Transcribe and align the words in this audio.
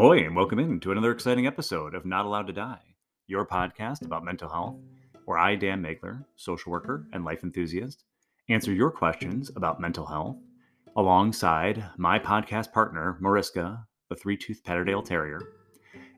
Ahoy, 0.00 0.24
and 0.24 0.34
welcome 0.34 0.58
in 0.58 0.80
to 0.80 0.92
another 0.92 1.12
exciting 1.12 1.46
episode 1.46 1.94
of 1.94 2.06
Not 2.06 2.24
Allowed 2.24 2.46
to 2.46 2.54
Die, 2.54 2.80
your 3.26 3.44
podcast 3.44 4.02
about 4.02 4.24
mental 4.24 4.48
health, 4.48 4.76
where 5.26 5.36
I, 5.36 5.56
Dan 5.56 5.82
Magler, 5.82 6.26
social 6.36 6.72
worker 6.72 7.06
and 7.12 7.22
life 7.22 7.44
enthusiast, 7.44 8.04
answer 8.48 8.72
your 8.72 8.90
questions 8.90 9.50
about 9.56 9.78
mental 9.78 10.06
health 10.06 10.38
alongside 10.96 11.84
my 11.98 12.18
podcast 12.18 12.72
partner, 12.72 13.18
Mariska, 13.20 13.86
the 14.08 14.16
three 14.16 14.38
toothed 14.38 14.64
Patterdale 14.64 15.02
Terrier. 15.02 15.42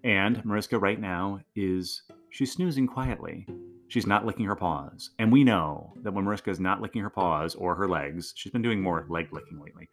And 0.05 0.45
Mariska, 0.45 0.79
right 0.79 1.01
now, 1.01 1.41
is 1.57 2.05
she's 2.31 2.53
snoozing 2.53 2.87
quietly. 2.87 3.49
She's 3.89 4.07
not 4.07 4.25
licking 4.25 4.47
her 4.47 4.55
paws. 4.55 5.11
And 5.19 5.33
we 5.33 5.43
know 5.43 5.93
that 6.05 6.15
when 6.15 6.25
Mariska 6.25 6.51
is 6.51 6.61
not 6.61 6.81
licking 6.81 7.03
her 7.03 7.11
paws 7.11 7.57
or 7.57 7.75
her 7.75 7.89
legs, 7.89 8.33
she's 8.37 8.53
been 8.53 8.63
doing 8.63 8.81
more 8.81 9.07
leg 9.09 9.33
licking 9.33 9.59
lately, 9.59 9.89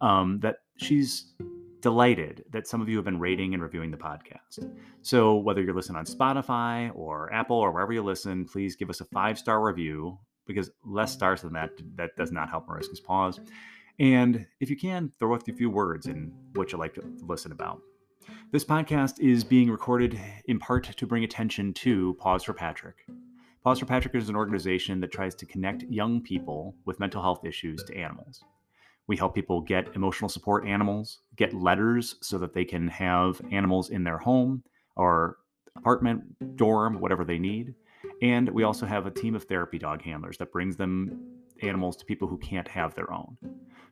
um, 0.00 0.38
that 0.42 0.58
she's 0.76 1.34
delighted 1.82 2.44
that 2.52 2.66
some 2.66 2.80
of 2.80 2.88
you 2.88 2.96
have 2.96 3.04
been 3.04 3.18
rating 3.18 3.52
and 3.52 3.62
reviewing 3.62 3.90
the 3.90 3.96
podcast. 3.96 4.70
So, 5.02 5.36
whether 5.36 5.60
you're 5.60 5.74
listening 5.74 5.98
on 5.98 6.06
Spotify 6.06 6.90
or 6.94 7.32
Apple 7.32 7.56
or 7.56 7.70
wherever 7.70 7.92
you 7.92 8.02
listen, 8.02 8.46
please 8.46 8.76
give 8.76 8.88
us 8.88 9.00
a 9.00 9.04
five 9.06 9.38
star 9.38 9.62
review 9.62 10.18
because 10.46 10.70
less 10.84 11.12
stars 11.12 11.42
than 11.42 11.52
that 11.52 11.70
that 11.96 12.16
does 12.16 12.32
not 12.32 12.48
help 12.48 12.66
Mariska's 12.66 13.00
paws. 13.00 13.40
And 13.98 14.46
if 14.60 14.70
you 14.70 14.76
can, 14.76 15.12
throw 15.18 15.34
out 15.34 15.48
a 15.48 15.52
few 15.52 15.68
words 15.68 16.06
in 16.06 16.32
what 16.54 16.72
you 16.72 16.78
like 16.78 16.94
to 16.94 17.02
listen 17.26 17.52
about. 17.52 17.82
This 18.52 18.64
podcast 18.64 19.20
is 19.20 19.44
being 19.44 19.70
recorded 19.70 20.18
in 20.46 20.58
part 20.58 20.84
to 20.84 21.06
bring 21.06 21.24
attention 21.24 21.72
to 21.74 22.14
Paws 22.14 22.44
for 22.44 22.52
Patrick. 22.52 23.06
Paws 23.62 23.78
for 23.78 23.86
Patrick 23.86 24.14
is 24.14 24.28
an 24.28 24.36
organization 24.36 25.00
that 25.00 25.12
tries 25.12 25.34
to 25.36 25.46
connect 25.46 25.84
young 25.84 26.20
people 26.20 26.74
with 26.84 27.00
mental 27.00 27.22
health 27.22 27.44
issues 27.44 27.82
to 27.84 27.96
animals. 27.96 28.42
We 29.08 29.16
help 29.16 29.34
people 29.34 29.60
get 29.60 29.94
emotional 29.94 30.28
support 30.28 30.66
animals, 30.66 31.20
get 31.36 31.52
letters 31.52 32.16
so 32.22 32.38
that 32.38 32.54
they 32.54 32.64
can 32.64 32.88
have 32.88 33.40
animals 33.50 33.90
in 33.90 34.04
their 34.04 34.18
home 34.18 34.62
or 34.96 35.38
apartment, 35.76 36.56
dorm, 36.56 37.00
whatever 37.00 37.24
they 37.24 37.38
need. 37.38 37.74
And 38.20 38.48
we 38.50 38.62
also 38.62 38.86
have 38.86 39.06
a 39.06 39.10
team 39.10 39.34
of 39.34 39.44
therapy 39.44 39.78
dog 39.78 40.02
handlers 40.02 40.38
that 40.38 40.52
brings 40.52 40.76
them 40.76 41.20
animals 41.62 41.96
to 41.96 42.04
people 42.04 42.28
who 42.28 42.38
can't 42.38 42.68
have 42.68 42.94
their 42.94 43.12
own. 43.12 43.36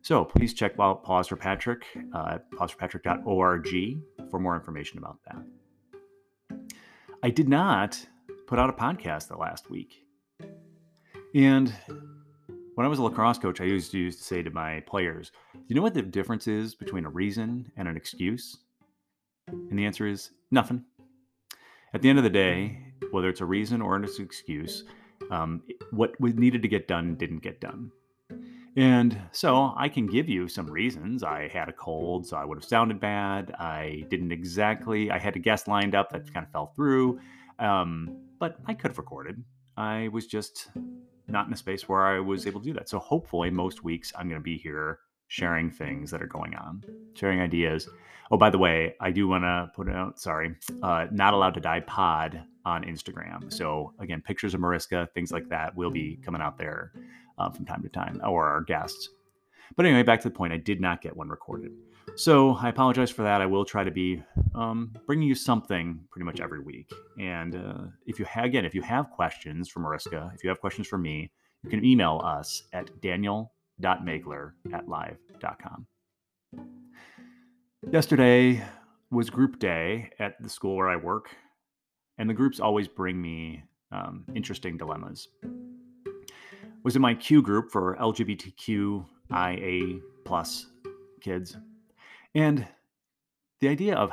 So 0.02 0.24
please 0.24 0.54
check 0.54 0.78
out 0.80 1.04
Paws 1.04 1.28
for 1.28 1.36
Patrick 1.36 1.84
uh, 2.14 2.34
at 2.34 2.50
pawsforpatrick.org 2.52 3.68
for 4.30 4.38
more 4.38 4.54
information 4.54 4.98
about 4.98 5.18
that. 5.26 6.60
I 7.22 7.30
did 7.30 7.48
not 7.48 8.06
put 8.46 8.58
out 8.58 8.70
a 8.70 8.72
podcast 8.72 9.28
the 9.28 9.36
last 9.36 9.70
week. 9.70 10.04
And 11.34 11.72
when 12.74 12.84
I 12.84 12.88
was 12.88 12.98
a 12.98 13.02
lacrosse 13.02 13.38
coach, 13.38 13.60
I 13.60 13.64
used 13.64 13.90
to, 13.92 13.98
used 13.98 14.18
to 14.18 14.24
say 14.24 14.42
to 14.42 14.50
my 14.50 14.80
players, 14.80 15.32
Do 15.52 15.60
you 15.68 15.76
know 15.76 15.82
what 15.82 15.94
the 15.94 16.02
difference 16.02 16.46
is 16.46 16.74
between 16.74 17.04
a 17.04 17.10
reason 17.10 17.70
and 17.76 17.88
an 17.88 17.96
excuse? 17.96 18.58
And 19.48 19.78
the 19.78 19.84
answer 19.84 20.06
is 20.06 20.30
nothing. 20.50 20.84
At 21.92 22.02
the 22.02 22.08
end 22.08 22.18
of 22.18 22.24
the 22.24 22.30
day, 22.30 22.78
whether 23.10 23.28
it's 23.28 23.40
a 23.40 23.46
reason 23.46 23.82
or 23.82 23.96
an 23.96 24.04
excuse, 24.04 24.84
um, 25.30 25.62
what 25.90 26.18
was 26.20 26.34
needed 26.34 26.62
to 26.62 26.68
get 26.68 26.86
done 26.86 27.16
didn't 27.16 27.42
get 27.42 27.60
done. 27.60 27.90
And 28.76 29.20
so 29.32 29.74
I 29.76 29.88
can 29.88 30.06
give 30.06 30.28
you 30.28 30.46
some 30.46 30.70
reasons. 30.70 31.24
I 31.24 31.48
had 31.48 31.68
a 31.68 31.72
cold, 31.72 32.26
so 32.26 32.36
I 32.36 32.44
would 32.44 32.58
have 32.58 32.64
sounded 32.64 33.00
bad. 33.00 33.52
I 33.58 34.04
didn't 34.10 34.30
exactly, 34.30 35.10
I 35.10 35.18
had 35.18 35.34
a 35.34 35.40
guest 35.40 35.66
lined 35.66 35.94
up 35.94 36.10
that 36.10 36.32
kind 36.32 36.46
of 36.46 36.52
fell 36.52 36.72
through. 36.76 37.20
Um, 37.58 38.16
but 38.38 38.58
I 38.66 38.74
could 38.74 38.92
have 38.92 38.98
recorded. 38.98 39.42
I 39.76 40.08
was 40.08 40.26
just 40.26 40.68
not 41.30 41.46
in 41.46 41.52
a 41.52 41.56
space 41.56 41.88
where 41.88 42.06
I 42.06 42.20
was 42.20 42.46
able 42.46 42.60
to 42.60 42.66
do 42.66 42.72
that. 42.74 42.88
So 42.88 42.98
hopefully, 42.98 43.50
most 43.50 43.84
weeks 43.84 44.12
I'm 44.16 44.28
going 44.28 44.40
to 44.40 44.44
be 44.44 44.58
here 44.58 44.98
sharing 45.28 45.70
things 45.70 46.10
that 46.10 46.22
are 46.22 46.26
going 46.26 46.54
on, 46.54 46.82
sharing 47.14 47.40
ideas. 47.40 47.88
Oh, 48.32 48.36
by 48.36 48.50
the 48.50 48.58
way, 48.58 48.94
I 49.00 49.10
do 49.10 49.28
want 49.28 49.44
to 49.44 49.70
put 49.74 49.88
out, 49.88 50.20
sorry, 50.20 50.54
uh, 50.82 51.06
not 51.10 51.34
allowed 51.34 51.54
to 51.54 51.60
die 51.60 51.80
pod 51.80 52.42
on 52.64 52.84
Instagram. 52.84 53.52
So 53.52 53.92
again, 53.98 54.22
pictures 54.22 54.54
of 54.54 54.60
Mariska, 54.60 55.08
things 55.14 55.32
like 55.32 55.48
that 55.48 55.76
will 55.76 55.90
be 55.90 56.18
coming 56.24 56.40
out 56.40 56.58
there 56.58 56.92
uh, 57.38 57.50
from 57.50 57.64
time 57.64 57.82
to 57.82 57.88
time, 57.88 58.20
or 58.24 58.46
our 58.46 58.60
guests. 58.60 59.08
But 59.76 59.86
anyway, 59.86 60.02
back 60.02 60.20
to 60.22 60.28
the 60.28 60.34
point, 60.34 60.52
I 60.52 60.58
did 60.58 60.80
not 60.80 61.00
get 61.00 61.16
one 61.16 61.28
recorded. 61.28 61.72
So 62.16 62.54
I 62.54 62.68
apologize 62.68 63.10
for 63.10 63.22
that. 63.22 63.40
I 63.40 63.46
will 63.46 63.64
try 63.64 63.82
to 63.82 63.90
be 63.90 64.22
um, 64.54 64.92
bringing 65.06 65.26
you 65.26 65.34
something 65.34 66.00
pretty 66.10 66.24
much 66.24 66.40
every 66.40 66.60
week. 66.60 66.90
And 67.18 67.54
uh, 67.54 67.84
if 68.06 68.18
you 68.18 68.24
have, 68.26 68.44
again, 68.44 68.64
if 68.64 68.74
you 68.74 68.82
have 68.82 69.10
questions 69.10 69.68
for 69.68 69.80
Mariska, 69.80 70.30
if 70.34 70.44
you 70.44 70.50
have 70.50 70.60
questions 70.60 70.86
for 70.86 70.98
me, 70.98 71.30
you 71.62 71.70
can 71.70 71.84
email 71.84 72.20
us 72.24 72.64
at 72.72 73.00
daniel.magler 73.00 74.54
at 74.72 74.88
live.com. 74.88 75.86
Yesterday 77.90 78.62
was 79.10 79.30
group 79.30 79.58
day 79.58 80.10
at 80.18 80.40
the 80.42 80.48
school 80.48 80.76
where 80.76 80.88
I 80.88 80.96
work, 80.96 81.34
and 82.18 82.28
the 82.28 82.34
groups 82.34 82.60
always 82.60 82.86
bring 82.86 83.20
me 83.20 83.64
um, 83.92 84.24
interesting 84.34 84.76
dilemmas. 84.76 85.28
Was 86.84 86.96
in 86.96 87.02
my 87.02 87.14
Q 87.14 87.42
group 87.42 87.70
for 87.70 87.96
LGBTQIA 87.96 90.00
plus 90.24 90.66
kids, 91.20 91.56
and 92.34 92.66
the 93.60 93.68
idea 93.68 93.94
of 93.94 94.10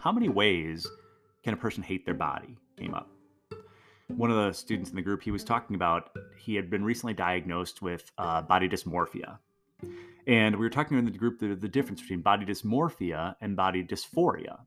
how 0.00 0.12
many 0.12 0.28
ways 0.28 0.86
can 1.42 1.54
a 1.54 1.56
person 1.56 1.82
hate 1.82 2.04
their 2.04 2.14
body 2.14 2.56
came 2.78 2.94
up. 2.94 3.08
One 4.08 4.30
of 4.30 4.36
the 4.36 4.52
students 4.52 4.90
in 4.90 4.96
the 4.96 5.02
group, 5.02 5.22
he 5.22 5.30
was 5.30 5.44
talking 5.44 5.74
about 5.74 6.10
he 6.36 6.54
had 6.54 6.70
been 6.70 6.84
recently 6.84 7.14
diagnosed 7.14 7.82
with 7.82 8.10
uh, 8.18 8.42
body 8.42 8.68
dysmorphia. 8.68 9.38
And 10.26 10.54
we 10.54 10.60
were 10.60 10.70
talking 10.70 10.98
in 10.98 11.04
the 11.04 11.10
group 11.10 11.40
the, 11.40 11.54
the 11.54 11.68
difference 11.68 12.00
between 12.00 12.20
body 12.20 12.46
dysmorphia 12.46 13.34
and 13.40 13.56
body 13.56 13.82
dysphoria. 13.82 14.58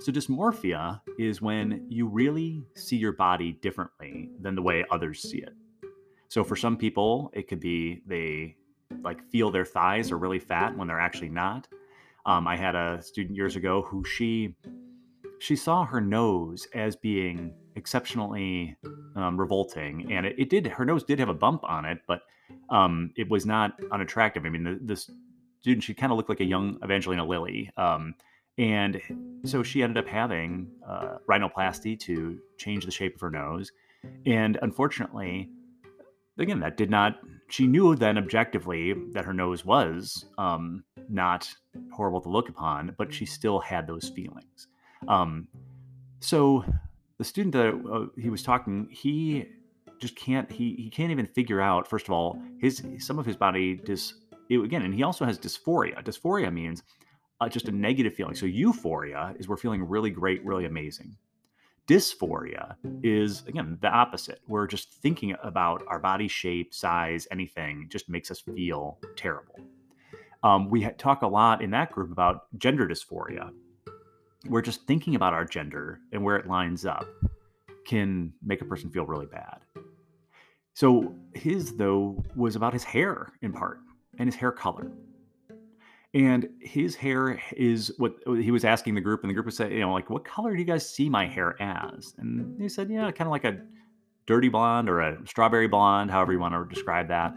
So, 0.00 0.12
dysmorphia 0.12 1.00
is 1.18 1.42
when 1.42 1.84
you 1.88 2.06
really 2.06 2.64
see 2.74 2.96
your 2.96 3.12
body 3.12 3.52
differently 3.52 4.30
than 4.40 4.54
the 4.54 4.62
way 4.62 4.84
others 4.90 5.20
see 5.20 5.38
it. 5.38 5.52
So, 6.28 6.42
for 6.42 6.56
some 6.56 6.76
people, 6.76 7.30
it 7.34 7.48
could 7.48 7.60
be 7.60 8.02
they 8.06 8.56
like 9.02 9.22
feel 9.28 9.50
their 9.50 9.66
thighs 9.66 10.10
are 10.10 10.18
really 10.18 10.38
fat 10.38 10.76
when 10.76 10.88
they're 10.88 11.00
actually 11.00 11.28
not. 11.28 11.68
Um, 12.28 12.46
I 12.46 12.56
had 12.56 12.74
a 12.74 13.00
student 13.02 13.34
years 13.34 13.56
ago 13.56 13.80
who 13.80 14.04
she 14.04 14.54
she 15.38 15.56
saw 15.56 15.86
her 15.86 15.98
nose 15.98 16.68
as 16.74 16.94
being 16.94 17.54
exceptionally 17.74 18.76
um, 19.16 19.40
revolting, 19.40 20.12
and 20.12 20.26
it, 20.26 20.34
it, 20.38 20.50
did. 20.50 20.66
Her 20.66 20.84
nose 20.84 21.04
did 21.04 21.18
have 21.20 21.30
a 21.30 21.34
bump 21.34 21.64
on 21.64 21.86
it, 21.86 22.00
but 22.06 22.20
um, 22.68 23.12
it 23.16 23.30
was 23.30 23.46
not 23.46 23.80
unattractive. 23.90 24.44
I 24.44 24.50
mean, 24.50 24.62
the, 24.62 24.78
this 24.82 25.10
student 25.60 25.84
she 25.84 25.94
kind 25.94 26.12
of 26.12 26.18
looked 26.18 26.28
like 26.28 26.40
a 26.40 26.44
young 26.44 26.78
Evangeline 26.82 27.26
Lilly, 27.26 27.70
um, 27.78 28.14
and 28.58 29.00
so 29.44 29.62
she 29.62 29.82
ended 29.82 29.96
up 30.04 30.06
having 30.06 30.68
uh, 30.86 31.16
rhinoplasty 31.30 31.98
to 32.00 32.38
change 32.58 32.84
the 32.84 32.90
shape 32.90 33.14
of 33.14 33.22
her 33.22 33.30
nose, 33.30 33.72
and 34.26 34.58
unfortunately, 34.60 35.48
again, 36.36 36.60
that 36.60 36.76
did 36.76 36.90
not. 36.90 37.20
She 37.50 37.66
knew 37.66 37.94
then 37.96 38.18
objectively 38.18 38.94
that 39.12 39.24
her 39.24 39.32
nose 39.32 39.64
was 39.64 40.26
um, 40.36 40.84
not 41.08 41.48
horrible 41.92 42.20
to 42.20 42.28
look 42.28 42.48
upon, 42.48 42.94
but 42.98 43.12
she 43.12 43.24
still 43.24 43.58
had 43.58 43.86
those 43.86 44.10
feelings. 44.10 44.68
Um, 45.06 45.48
so 46.20 46.64
the 47.18 47.24
student 47.24 47.54
that 47.54 47.90
uh, 47.90 48.20
he 48.20 48.28
was 48.28 48.42
talking, 48.42 48.88
he 48.90 49.46
just 49.98 50.16
can't. 50.16 50.50
He 50.50 50.74
he 50.74 50.90
can't 50.90 51.10
even 51.10 51.26
figure 51.26 51.60
out. 51.60 51.88
First 51.88 52.06
of 52.06 52.12
all, 52.12 52.40
his 52.60 52.82
some 52.98 53.18
of 53.18 53.26
his 53.26 53.36
body 53.36 53.76
dis 53.76 54.14
it, 54.48 54.60
again, 54.60 54.82
and 54.82 54.94
he 54.94 55.02
also 55.02 55.24
has 55.24 55.38
dysphoria. 55.38 56.02
Dysphoria 56.04 56.52
means 56.52 56.82
uh, 57.40 57.48
just 57.48 57.68
a 57.68 57.72
negative 57.72 58.14
feeling. 58.14 58.34
So 58.34 58.46
euphoria 58.46 59.34
is 59.38 59.48
we're 59.48 59.56
feeling 59.56 59.82
really 59.82 60.10
great, 60.10 60.44
really 60.44 60.64
amazing. 60.64 61.16
Dysphoria 61.88 62.76
is, 63.02 63.44
again, 63.46 63.78
the 63.80 63.88
opposite. 63.88 64.40
We're 64.46 64.66
just 64.66 64.92
thinking 64.92 65.34
about 65.42 65.82
our 65.88 65.98
body 65.98 66.28
shape, 66.28 66.74
size, 66.74 67.26
anything 67.30 67.86
just 67.88 68.10
makes 68.10 68.30
us 68.30 68.40
feel 68.40 68.98
terrible. 69.16 69.58
Um, 70.42 70.68
we 70.68 70.86
talk 70.98 71.22
a 71.22 71.26
lot 71.26 71.62
in 71.62 71.70
that 71.70 71.90
group 71.90 72.12
about 72.12 72.46
gender 72.58 72.86
dysphoria. 72.86 73.50
We're 74.46 74.62
just 74.62 74.86
thinking 74.86 75.14
about 75.14 75.32
our 75.32 75.46
gender 75.46 76.00
and 76.12 76.22
where 76.22 76.36
it 76.36 76.46
lines 76.46 76.84
up 76.84 77.08
can 77.86 78.34
make 78.44 78.60
a 78.60 78.66
person 78.66 78.90
feel 78.90 79.06
really 79.06 79.26
bad. 79.26 79.60
So 80.74 81.14
his, 81.34 81.74
though, 81.74 82.22
was 82.36 82.54
about 82.54 82.74
his 82.74 82.84
hair 82.84 83.32
in 83.40 83.52
part 83.52 83.80
and 84.18 84.28
his 84.28 84.36
hair 84.36 84.52
color 84.52 84.92
and 86.14 86.48
his 86.60 86.94
hair 86.94 87.40
is 87.56 87.92
what 87.98 88.14
he 88.26 88.50
was 88.50 88.64
asking 88.64 88.94
the 88.94 89.00
group, 89.00 89.22
and 89.22 89.30
the 89.30 89.34
group 89.34 89.46
was 89.46 89.56
saying, 89.56 89.72
you 89.72 89.80
know, 89.80 89.92
like, 89.92 90.10
what 90.10 90.24
color 90.24 90.52
do 90.52 90.58
you 90.58 90.64
guys 90.64 90.88
see 90.88 91.08
my 91.08 91.26
hair 91.26 91.60
as? 91.60 92.14
And 92.18 92.60
he 92.60 92.68
said, 92.68 92.90
yeah, 92.90 93.10
kind 93.10 93.28
of 93.28 93.32
like 93.32 93.44
a 93.44 93.60
dirty 94.26 94.48
blonde 94.48 94.88
or 94.88 95.00
a 95.00 95.18
strawberry 95.26 95.68
blonde, 95.68 96.10
however 96.10 96.32
you 96.32 96.38
want 96.38 96.54
to 96.54 96.74
describe 96.74 97.08
that. 97.08 97.34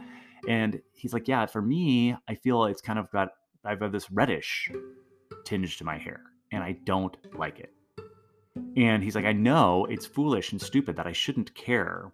And 0.48 0.82
he's 0.94 1.14
like, 1.14 1.28
yeah, 1.28 1.46
for 1.46 1.62
me, 1.62 2.16
I 2.28 2.36
feel 2.36 2.66
it's 2.66 2.82
kind 2.82 2.98
of 2.98 3.12
got, 3.12 3.30
I've 3.64 3.80
got 3.80 3.92
this 3.92 4.10
reddish 4.10 4.72
tinge 5.46 5.78
to 5.78 5.84
my 5.84 5.98
hair, 5.98 6.22
and 6.52 6.64
I 6.64 6.78
don't 6.86 7.16
like 7.38 7.60
it. 7.60 7.74
And 8.76 9.04
he's 9.04 9.16
like, 9.16 9.26
I 9.26 9.34
know 9.34 9.86
it's 9.86 10.06
foolish 10.06 10.52
and 10.52 10.62
stupid 10.62 10.96
that 10.98 11.08
I 11.08 11.14
shouldn't 11.14 11.54
care 11.56 12.12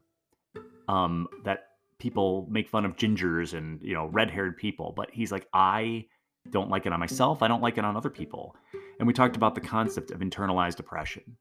um, 0.87 1.27
that 1.43 1.65
people 1.97 2.47
make 2.49 2.69
fun 2.69 2.85
of 2.85 2.95
gingers 2.95 3.53
and, 3.57 3.81
you 3.81 3.93
know, 3.93 4.05
red 4.07 4.29
haired 4.29 4.57
people. 4.57 4.93
But 4.95 5.09
he's 5.11 5.31
like, 5.31 5.47
I 5.53 6.05
don't 6.51 6.69
like 6.69 6.85
it 6.85 6.93
on 6.93 6.99
myself. 6.99 7.41
I 7.41 7.47
don't 7.47 7.61
like 7.61 7.77
it 7.77 7.85
on 7.85 7.95
other 7.95 8.09
people. 8.09 8.55
And 8.99 9.07
we 9.07 9.13
talked 9.13 9.35
about 9.35 9.55
the 9.55 9.61
concept 9.61 10.11
of 10.11 10.19
internalized 10.19 10.79
oppression. 10.79 11.37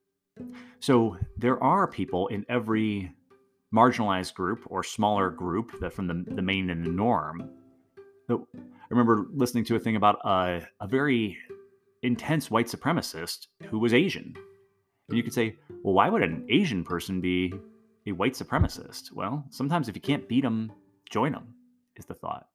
So 0.81 1.17
there 1.37 1.63
are 1.63 1.87
people 1.87 2.27
in 2.29 2.45
every 2.49 3.13
marginalized 3.75 4.35
group 4.35 4.65
or 4.67 4.83
smaller 4.83 5.31
group 5.31 5.81
that 5.81 5.93
from 5.93 6.07
the, 6.07 6.25
the 6.35 6.43
main 6.43 6.71
and 6.71 6.85
the 6.85 6.91
norm. 6.91 7.49
I 8.29 8.37
remember 8.91 9.27
listening 9.33 9.65
to 9.65 9.77
a 9.77 9.79
thing 9.79 9.97
about 9.97 10.19
a, 10.25 10.63
a 10.81 10.87
very 10.87 11.39
intense 12.03 12.51
white 12.51 12.67
supremacist 12.67 13.47
who 13.69 13.79
was 13.79 13.95
Asian. 13.95 14.35
And 15.09 15.17
you 15.17 15.23
could 15.23 15.35
say, 15.35 15.57
well, 15.83 15.95
why 15.95 16.09
would 16.09 16.23
an 16.23 16.45
Asian 16.49 16.85
person 16.85 17.21
be 17.21 17.53
a 18.07 18.13
white 18.13 18.35
supremacist? 18.35 19.13
Well, 19.13 19.45
sometimes 19.51 19.89
if 19.89 19.95
you 19.95 20.01
can't 20.01 20.29
beat 20.29 20.43
them, 20.43 20.73
join 21.11 21.33
them, 21.33 21.55
is 21.97 22.07
the 22.07 22.15
thought. 22.15 22.49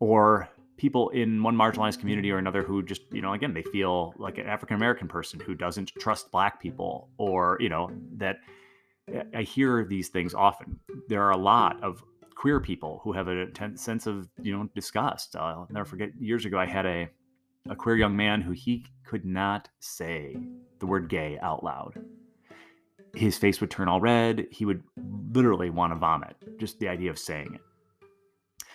Or 0.00 0.48
people 0.76 1.08
in 1.10 1.42
one 1.42 1.56
marginalized 1.56 2.00
community 2.00 2.30
or 2.30 2.38
another 2.38 2.62
who 2.62 2.82
just, 2.82 3.02
you 3.12 3.22
know, 3.22 3.32
again, 3.32 3.54
they 3.54 3.62
feel 3.62 4.14
like 4.18 4.38
an 4.38 4.46
African 4.46 4.76
American 4.76 5.08
person 5.08 5.40
who 5.40 5.54
doesn't 5.54 5.92
trust 6.00 6.30
black 6.30 6.60
people, 6.60 7.08
or, 7.18 7.56
you 7.60 7.68
know, 7.68 7.90
that 8.16 8.38
eh, 9.12 9.22
I 9.34 9.42
hear 9.42 9.84
these 9.84 10.08
things 10.08 10.34
often. 10.34 10.78
There 11.08 11.22
are 11.22 11.30
a 11.30 11.36
lot 11.36 11.82
of 11.82 12.02
queer 12.34 12.60
people 12.60 13.00
who 13.04 13.12
have 13.12 13.28
a 13.28 13.46
sense 13.76 14.06
of, 14.06 14.28
you 14.42 14.56
know, 14.56 14.68
disgust. 14.74 15.36
I'll 15.36 15.68
never 15.70 15.84
forget 15.84 16.10
years 16.18 16.44
ago, 16.44 16.58
I 16.58 16.66
had 16.66 16.86
a, 16.86 17.08
a 17.68 17.76
queer 17.76 17.96
young 17.96 18.16
man 18.16 18.40
who 18.40 18.52
he 18.52 18.84
could 19.04 19.24
not 19.24 19.68
say 19.80 20.36
the 20.80 20.86
word 20.86 21.08
gay 21.08 21.38
out 21.40 21.62
loud. 21.62 21.94
His 23.14 23.38
face 23.38 23.60
would 23.60 23.70
turn 23.70 23.86
all 23.86 24.00
red. 24.00 24.48
He 24.50 24.64
would 24.64 24.82
literally 25.32 25.70
want 25.70 25.92
to 25.92 25.96
vomit, 25.96 26.36
just 26.58 26.80
the 26.80 26.88
idea 26.88 27.10
of 27.10 27.18
saying 27.18 27.54
it. 27.54 27.60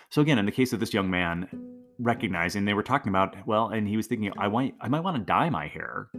So 0.10 0.22
again, 0.22 0.40
in 0.40 0.46
the 0.46 0.51
case 0.51 0.74
of 0.74 0.80
this 0.80 0.94
young 0.94 1.10
man, 1.10 1.48
recognizing 2.00 2.66
they 2.66 2.74
were 2.74 2.84
talking 2.84 3.10
about, 3.10 3.36
well, 3.48 3.69
and 3.69 3.88
he 3.88 3.98
was 3.98 4.07
thinking, 4.07 4.31
I 4.38 4.48
want 4.48 4.74
I 4.81 4.88
might 4.88 5.01
want 5.01 5.18
to 5.18 5.24
dye 5.24 5.50
my 5.50 5.68
hair. 5.68 6.10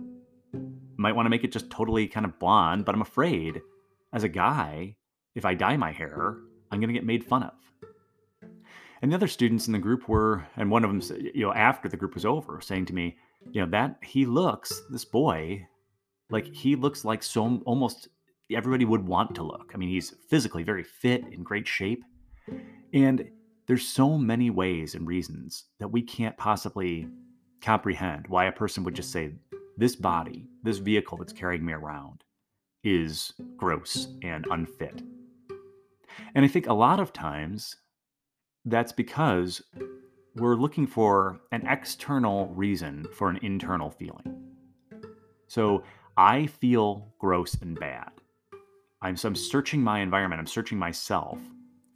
Might 0.97 1.17
want 1.17 1.27
to 1.27 1.31
make 1.31 1.45
it 1.45 1.53
just 1.53 1.71
totally 1.71 2.07
kind 2.07 2.27
of 2.27 2.39
blonde, 2.39 2.85
but 2.85 2.95
I'm 2.95 3.01
afraid 3.01 3.61
as 4.13 4.25
a 4.25 4.29
guy, 4.29 4.97
if 5.35 5.45
I 5.45 5.55
dye 5.55 5.77
my 5.77 5.93
hair, 5.93 6.37
I'm 6.71 6.81
going 6.81 6.89
to 6.89 6.95
get 6.95 7.07
made 7.07 7.25
fun 7.25 7.45
of. 7.45 7.53
And 9.03 9.11
the 9.11 9.17
other 9.17 9.29
students 9.29 9.67
in 9.67 9.73
the 9.73 9.79
group 9.79 10.09
were, 10.09 10.47
and 10.57 10.71
one 10.71 10.85
of 10.85 10.91
them, 10.91 11.19
you 11.35 11.47
know, 11.47 11.55
after 11.55 11.89
the 11.89 11.97
group 11.97 12.15
was 12.15 12.27
over, 12.27 12.61
saying 12.61 12.85
to 12.87 12.95
me, 12.95 13.17
you 13.51 13.63
know, 13.63 13.71
that 13.71 13.97
he 14.03 14.27
looks, 14.27 14.83
this 14.91 15.07
boy, 15.07 15.67
like 16.29 16.47
he 16.53 16.77
looks 16.77 17.05
like 17.05 17.23
so 17.23 17.63
almost 17.65 18.09
everybody 18.53 18.85
would 18.85 19.07
want 19.07 19.35
to 19.37 19.43
look. 19.43 19.73
I 19.75 19.79
mean, 19.79 19.89
he's 19.89 20.15
physically 20.29 20.65
very 20.65 20.85
fit, 20.85 21.25
in 21.33 21.43
great 21.43 21.67
shape. 21.67 22.05
And 22.93 23.31
there's 23.71 23.87
so 23.87 24.19
many 24.19 24.51
ways 24.51 24.97
and 24.97 25.07
reasons 25.07 25.67
that 25.79 25.87
we 25.87 26.03
can't 26.03 26.37
possibly 26.37 27.07
comprehend 27.61 28.27
why 28.27 28.47
a 28.47 28.53
person 28.53 28.83
would 28.83 28.97
just 28.97 29.13
say, 29.13 29.31
this 29.77 29.95
body, 29.95 30.49
this 30.65 30.79
vehicle 30.79 31.17
that's 31.17 31.33
carrying 31.33 31.65
me 31.65 31.73
around, 31.73 32.25
is 32.83 33.33
gross 33.57 34.09
and 34.25 34.45
unfit. 34.51 35.05
And 36.35 36.45
I 36.45 36.49
think 36.49 36.67
a 36.67 36.73
lot 36.73 36.99
of 36.99 37.13
times 37.13 37.77
that's 38.65 38.91
because 38.91 39.63
we're 40.35 40.57
looking 40.57 40.89
for 40.89 41.39
an 41.53 41.65
external 41.69 42.49
reason 42.49 43.07
for 43.13 43.31
an 43.31 43.39
internal 43.41 43.89
feeling. 43.89 44.35
So 45.47 45.85
I 46.17 46.47
feel 46.47 47.07
gross 47.21 47.55
and 47.63 47.79
bad. 47.79 48.11
I'm, 49.01 49.17
so 49.17 49.29
I'm 49.29 49.37
searching 49.37 49.81
my 49.81 50.01
environment, 50.01 50.41
I'm 50.41 50.49
searching 50.49 50.77
myself 50.77 51.39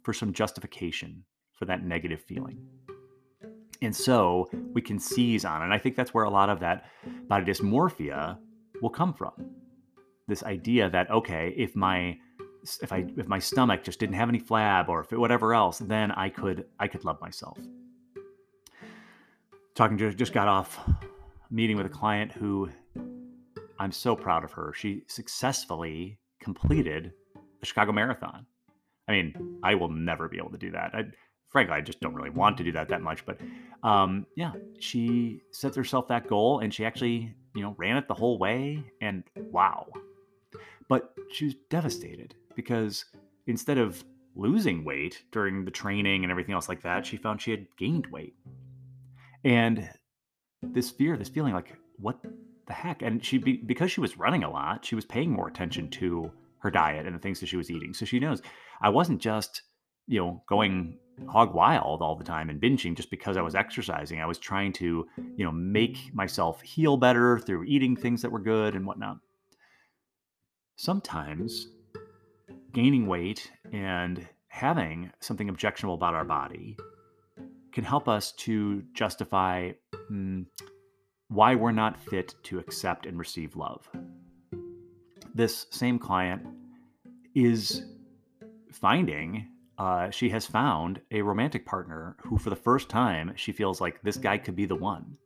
for 0.03 0.13
some 0.13 0.31
justification 0.31 1.25
for 1.55 1.65
that 1.65 1.83
negative 1.83 2.21
feeling. 2.21 2.59
And 3.81 3.95
so 3.95 4.49
we 4.73 4.81
can 4.81 4.99
seize 4.99 5.45
on, 5.45 5.61
and 5.61 5.73
I 5.73 5.77
think 5.77 5.95
that's 5.95 6.13
where 6.13 6.23
a 6.23 6.29
lot 6.29 6.49
of 6.49 6.59
that 6.61 6.85
body 7.27 7.45
dysmorphia 7.45 8.37
will 8.81 8.89
come 8.89 9.13
from. 9.13 9.33
This 10.27 10.43
idea 10.43 10.89
that 10.89 11.11
okay, 11.11 11.53
if 11.57 11.75
my 11.75 12.17
if 12.81 12.91
I 12.91 13.05
if 13.17 13.27
my 13.27 13.39
stomach 13.39 13.83
just 13.83 13.99
didn't 13.99 14.15
have 14.15 14.29
any 14.29 14.39
flab 14.39 14.87
or 14.87 15.01
if 15.01 15.13
it, 15.13 15.17
whatever 15.17 15.53
else, 15.53 15.79
then 15.79 16.11
I 16.11 16.29
could 16.29 16.65
I 16.79 16.87
could 16.87 17.03
love 17.05 17.19
myself. 17.21 17.57
Talking 19.75 19.97
to 19.97 20.13
just 20.13 20.33
got 20.33 20.47
off 20.47 20.79
meeting 21.51 21.77
with 21.77 21.85
a 21.85 21.89
client 21.89 22.31
who 22.31 22.69
I'm 23.77 23.91
so 23.91 24.15
proud 24.15 24.43
of 24.43 24.51
her. 24.53 24.73
She 24.73 25.03
successfully 25.07 26.17
completed 26.39 27.11
the 27.59 27.65
Chicago 27.65 27.91
Marathon. 27.91 28.45
I 29.07 29.11
mean, 29.11 29.59
I 29.63 29.75
will 29.75 29.89
never 29.89 30.27
be 30.27 30.37
able 30.37 30.51
to 30.51 30.57
do 30.57 30.71
that. 30.71 30.91
I, 30.93 31.03
frankly, 31.49 31.75
I 31.75 31.81
just 31.81 31.99
don't 31.99 32.13
really 32.13 32.29
want 32.29 32.57
to 32.57 32.63
do 32.63 32.71
that 32.73 32.89
that 32.89 33.01
much. 33.01 33.25
But 33.25 33.39
um, 33.83 34.25
yeah, 34.35 34.53
she 34.79 35.41
set 35.51 35.75
herself 35.75 36.07
that 36.09 36.27
goal, 36.27 36.59
and 36.59 36.73
she 36.73 36.85
actually, 36.85 37.33
you 37.55 37.61
know, 37.61 37.75
ran 37.77 37.97
it 37.97 38.07
the 38.07 38.13
whole 38.13 38.37
way. 38.37 38.83
And 39.01 39.23
wow, 39.35 39.87
but 40.87 41.13
she 41.31 41.45
was 41.45 41.55
devastated 41.69 42.35
because 42.55 43.05
instead 43.47 43.77
of 43.77 44.03
losing 44.35 44.83
weight 44.83 45.23
during 45.31 45.65
the 45.65 45.71
training 45.71 46.23
and 46.23 46.31
everything 46.31 46.53
else 46.53 46.69
like 46.69 46.81
that, 46.81 47.05
she 47.05 47.17
found 47.17 47.41
she 47.41 47.51
had 47.51 47.65
gained 47.77 48.07
weight. 48.07 48.35
And 49.43 49.89
this 50.61 50.91
fear, 50.91 51.17
this 51.17 51.29
feeling 51.29 51.53
like, 51.53 51.75
what 51.97 52.19
the 52.67 52.73
heck? 52.73 53.01
And 53.01 53.23
she, 53.23 53.37
because 53.37 53.91
she 53.91 54.01
was 54.01 54.17
running 54.17 54.43
a 54.43 54.49
lot, 54.49 54.83
she 54.83 54.95
was 54.95 55.05
paying 55.05 55.31
more 55.31 55.47
attention 55.47 55.89
to 55.91 56.31
her 56.59 56.71
diet 56.71 57.05
and 57.05 57.15
the 57.15 57.19
things 57.19 57.39
that 57.39 57.45
she 57.47 57.57
was 57.57 57.71
eating. 57.71 57.93
So 57.93 58.05
she 58.05 58.19
knows 58.19 58.41
I 58.81 58.89
wasn't 58.89 59.21
just, 59.21 59.61
you 60.07 60.19
know, 60.19 60.43
going 60.49 60.97
hog 61.27 61.53
wild 61.53 62.01
all 62.01 62.15
the 62.15 62.23
time 62.23 62.49
and 62.49 62.61
binging 62.61 62.95
just 62.95 63.09
because 63.09 63.37
I 63.37 63.41
was 63.41 63.55
exercising. 63.55 64.21
I 64.21 64.25
was 64.25 64.37
trying 64.37 64.73
to, 64.73 65.07
you 65.35 65.45
know, 65.45 65.51
make 65.51 66.13
myself 66.13 66.61
heal 66.61 66.97
better 66.97 67.39
through 67.39 67.63
eating 67.63 67.95
things 67.95 68.21
that 68.21 68.31
were 68.31 68.39
good 68.39 68.75
and 68.75 68.85
whatnot. 68.85 69.17
Sometimes 70.75 71.69
gaining 72.73 73.07
weight 73.07 73.51
and 73.71 74.27
having 74.47 75.11
something 75.21 75.49
objectionable 75.49 75.95
about 75.95 76.13
our 76.13 76.25
body 76.25 76.77
can 77.71 77.83
help 77.83 78.07
us 78.07 78.31
to 78.33 78.83
justify 78.93 79.71
mm, 80.11 80.45
why 81.29 81.55
we're 81.55 81.71
not 81.71 81.99
fit 81.99 82.35
to 82.43 82.59
accept 82.59 83.05
and 83.05 83.17
receive 83.17 83.55
love. 83.55 83.89
This 85.33 85.65
same 85.71 85.99
client 85.99 86.41
is 87.33 87.83
finding, 88.71 89.47
uh, 89.77 90.09
she 90.09 90.29
has 90.29 90.45
found 90.45 91.01
a 91.11 91.21
romantic 91.21 91.65
partner 91.65 92.15
who, 92.23 92.37
for 92.37 92.49
the 92.49 92.55
first 92.55 92.89
time, 92.89 93.33
she 93.35 93.51
feels 93.51 93.81
like 93.81 94.01
this 94.01 94.17
guy 94.17 94.37
could 94.37 94.55
be 94.55 94.65
the 94.65 94.75
one. 94.75 95.17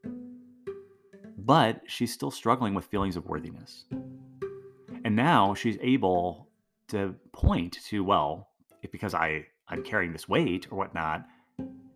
But 1.38 1.82
she's 1.88 2.14
still 2.14 2.32
struggling 2.32 2.74
with 2.74 2.86
feelings 2.86 3.16
of 3.16 3.26
worthiness. 3.26 3.86
And 5.06 5.16
now 5.16 5.54
she's 5.54 5.78
able 5.82 6.48
to 6.90 7.16
point 7.32 7.78
to, 7.86 8.04
well, 8.04 8.50
because 8.92 9.14
I 9.14 9.46
I'm 9.68 9.84
carrying 9.84 10.12
this 10.12 10.28
weight 10.28 10.68
or 10.72 10.78
whatnot, 10.78 11.26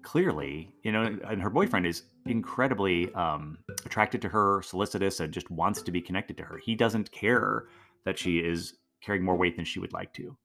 clearly, 0.03 0.73
you 0.83 0.91
know, 0.91 1.17
and 1.27 1.41
her 1.41 1.49
boyfriend 1.49 1.87
is 1.87 2.03
incredibly 2.27 3.11
um, 3.15 3.57
attracted 3.85 4.21
to 4.21 4.29
her, 4.29 4.61
solicitous, 4.61 5.19
and 5.19 5.33
just 5.33 5.49
wants 5.49 5.81
to 5.81 5.91
be 5.91 6.01
connected 6.01 6.37
to 6.37 6.43
her. 6.43 6.57
He 6.57 6.75
doesn't 6.75 7.11
care 7.11 7.65
that 8.05 8.17
she 8.17 8.39
is 8.39 8.75
carrying 9.01 9.23
more 9.23 9.35
weight 9.35 9.55
than 9.55 9.65
she 9.65 9.79
would 9.79 9.93
like 9.93 10.13
to. 10.13 10.37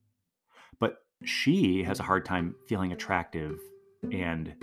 She 1.25 1.83
has 1.83 2.01
a 2.01 2.05
hard 2.05 2.25
time 2.25 2.55
feeling 2.67 2.93
attractive, 2.93 3.59
and 4.13 4.55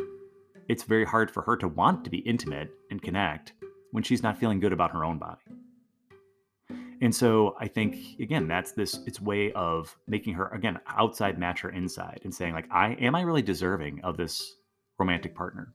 it's 0.67 0.83
very 0.83 1.05
hard 1.05 1.29
for 1.29 1.41
her 1.43 1.57
to 1.57 1.67
want 1.67 2.03
to 2.05 2.09
be 2.09 2.19
intimate 2.19 2.71
and 2.89 3.01
connect 3.01 3.53
when 3.91 4.03
she's 4.03 4.23
not 4.23 4.37
feeling 4.37 4.59
good 4.59 4.73
about 4.73 4.91
her 4.91 5.03
own 5.03 5.17
body. 5.17 5.41
And 7.01 7.13
so 7.13 7.55
I 7.59 7.67
think 7.67 8.19
again 8.19 8.47
that's 8.47 8.71
this 8.71 8.99
its 9.05 9.19
way 9.19 9.51
of 9.51 9.95
making 10.07 10.33
her 10.35 10.47
again 10.47 10.79
outside 10.87 11.37
match 11.37 11.61
her 11.61 11.69
inside 11.69 12.21
and 12.23 12.33
saying 12.33 12.53
like 12.53 12.67
I 12.71 12.93
am 12.93 13.15
I 13.15 13.21
really 13.21 13.41
deserving 13.41 14.01
of 14.03 14.17
this 14.17 14.55
romantic 14.97 15.35
partner? 15.35 15.73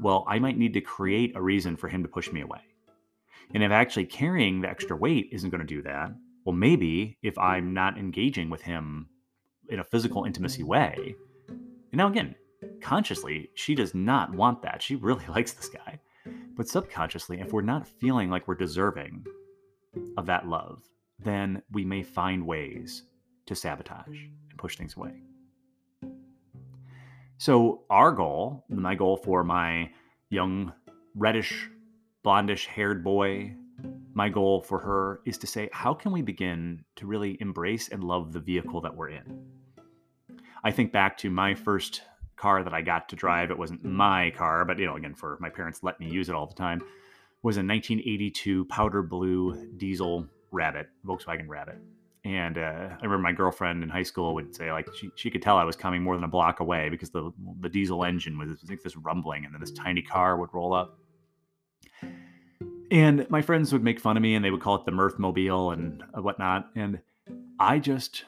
Well, 0.00 0.24
I 0.26 0.38
might 0.38 0.58
need 0.58 0.72
to 0.74 0.80
create 0.80 1.36
a 1.36 1.42
reason 1.42 1.76
for 1.76 1.88
him 1.88 2.02
to 2.02 2.08
push 2.08 2.32
me 2.32 2.40
away. 2.40 2.60
And 3.54 3.62
if 3.62 3.70
actually 3.70 4.06
carrying 4.06 4.60
the 4.60 4.68
extra 4.68 4.96
weight 4.96 5.28
isn't 5.32 5.50
going 5.50 5.60
to 5.60 5.66
do 5.66 5.82
that, 5.82 6.12
well 6.44 6.56
maybe 6.56 7.18
if 7.22 7.38
I'm 7.38 7.74
not 7.74 7.98
engaging 7.98 8.50
with 8.50 8.62
him 8.62 9.08
in 9.68 9.80
a 9.80 9.84
physical 9.84 10.24
intimacy 10.24 10.62
mm. 10.62 10.66
way. 10.66 11.16
And 11.48 11.94
now 11.94 12.08
again, 12.08 12.34
consciously, 12.80 13.50
she 13.54 13.74
does 13.74 13.94
not 13.94 14.34
want 14.34 14.62
that. 14.62 14.82
She 14.82 14.96
really 14.96 15.26
likes 15.28 15.52
this 15.52 15.68
guy. 15.68 16.00
But 16.56 16.68
subconsciously, 16.68 17.40
if 17.40 17.52
we're 17.52 17.62
not 17.62 17.86
feeling 17.86 18.30
like 18.30 18.48
we're 18.48 18.54
deserving 18.54 19.24
of 20.16 20.26
that 20.26 20.48
love, 20.48 20.82
then 21.18 21.62
we 21.70 21.84
may 21.84 22.02
find 22.02 22.46
ways 22.46 23.04
to 23.46 23.54
sabotage 23.54 24.06
and 24.08 24.58
push 24.58 24.76
things 24.76 24.96
away. 24.96 25.22
So, 27.38 27.84
our 27.90 28.12
goal, 28.12 28.64
my 28.68 28.94
goal 28.94 29.18
for 29.18 29.44
my 29.44 29.90
young 30.30 30.72
reddish, 31.14 31.68
blondish 32.24 32.66
haired 32.66 33.04
boy, 33.04 33.54
my 34.14 34.28
goal 34.28 34.62
for 34.62 34.78
her 34.78 35.20
is 35.24 35.38
to 35.38 35.46
say, 35.46 35.68
how 35.72 35.92
can 35.94 36.12
we 36.12 36.22
begin 36.22 36.84
to 36.96 37.06
really 37.06 37.36
embrace 37.40 37.88
and 37.88 38.02
love 38.02 38.32
the 38.32 38.40
vehicle 38.40 38.80
that 38.80 38.96
we're 38.96 39.10
in? 39.10 39.44
I 40.64 40.70
think 40.70 40.92
back 40.92 41.18
to 41.18 41.30
my 41.30 41.54
first 41.54 42.02
car 42.36 42.62
that 42.62 42.74
I 42.74 42.82
got 42.82 43.08
to 43.10 43.16
drive. 43.16 43.50
It 43.50 43.58
wasn't 43.58 43.84
my 43.84 44.30
car, 44.36 44.64
but 44.64 44.78
you 44.78 44.86
know, 44.86 44.96
again, 44.96 45.14
for 45.14 45.38
my 45.40 45.50
parents 45.50 45.80
let 45.82 45.98
me 46.00 46.08
use 46.08 46.28
it 46.28 46.34
all 46.34 46.46
the 46.46 46.54
time 46.54 46.82
was 47.46 47.58
a 47.58 47.60
1982 47.60 48.64
powder 48.64 49.02
blue 49.02 49.68
diesel 49.76 50.26
Rabbit, 50.50 50.88
Volkswagen 51.06 51.46
Rabbit. 51.46 51.78
And 52.24 52.58
uh, 52.58 52.88
I 52.90 53.04
remember 53.04 53.18
my 53.18 53.30
girlfriend 53.30 53.84
in 53.84 53.88
high 53.88 54.02
school 54.02 54.34
would 54.34 54.52
say 54.52 54.72
like 54.72 54.88
she, 54.96 55.10
she 55.14 55.30
could 55.30 55.42
tell 55.42 55.56
I 55.56 55.62
was 55.62 55.76
coming 55.76 56.02
more 56.02 56.16
than 56.16 56.24
a 56.24 56.28
block 56.28 56.58
away 56.58 56.88
because 56.88 57.10
the 57.10 57.30
the 57.60 57.68
diesel 57.68 58.04
engine 58.04 58.36
was 58.36 58.58
like 58.68 58.82
this 58.82 58.96
rumbling, 58.96 59.44
and 59.44 59.54
then 59.54 59.60
this 59.60 59.70
tiny 59.70 60.02
car 60.02 60.36
would 60.36 60.52
roll 60.52 60.74
up. 60.74 60.98
And 62.90 63.28
my 63.28 63.42
friends 63.42 63.72
would 63.72 63.82
make 63.82 63.98
fun 64.00 64.16
of 64.16 64.22
me, 64.22 64.34
and 64.34 64.44
they 64.44 64.50
would 64.50 64.60
call 64.60 64.76
it 64.76 64.84
the 64.84 64.92
Mirth 64.92 65.18
Mobile 65.18 65.72
and 65.72 66.04
whatnot. 66.14 66.70
And 66.76 67.00
I 67.58 67.78
just 67.78 68.24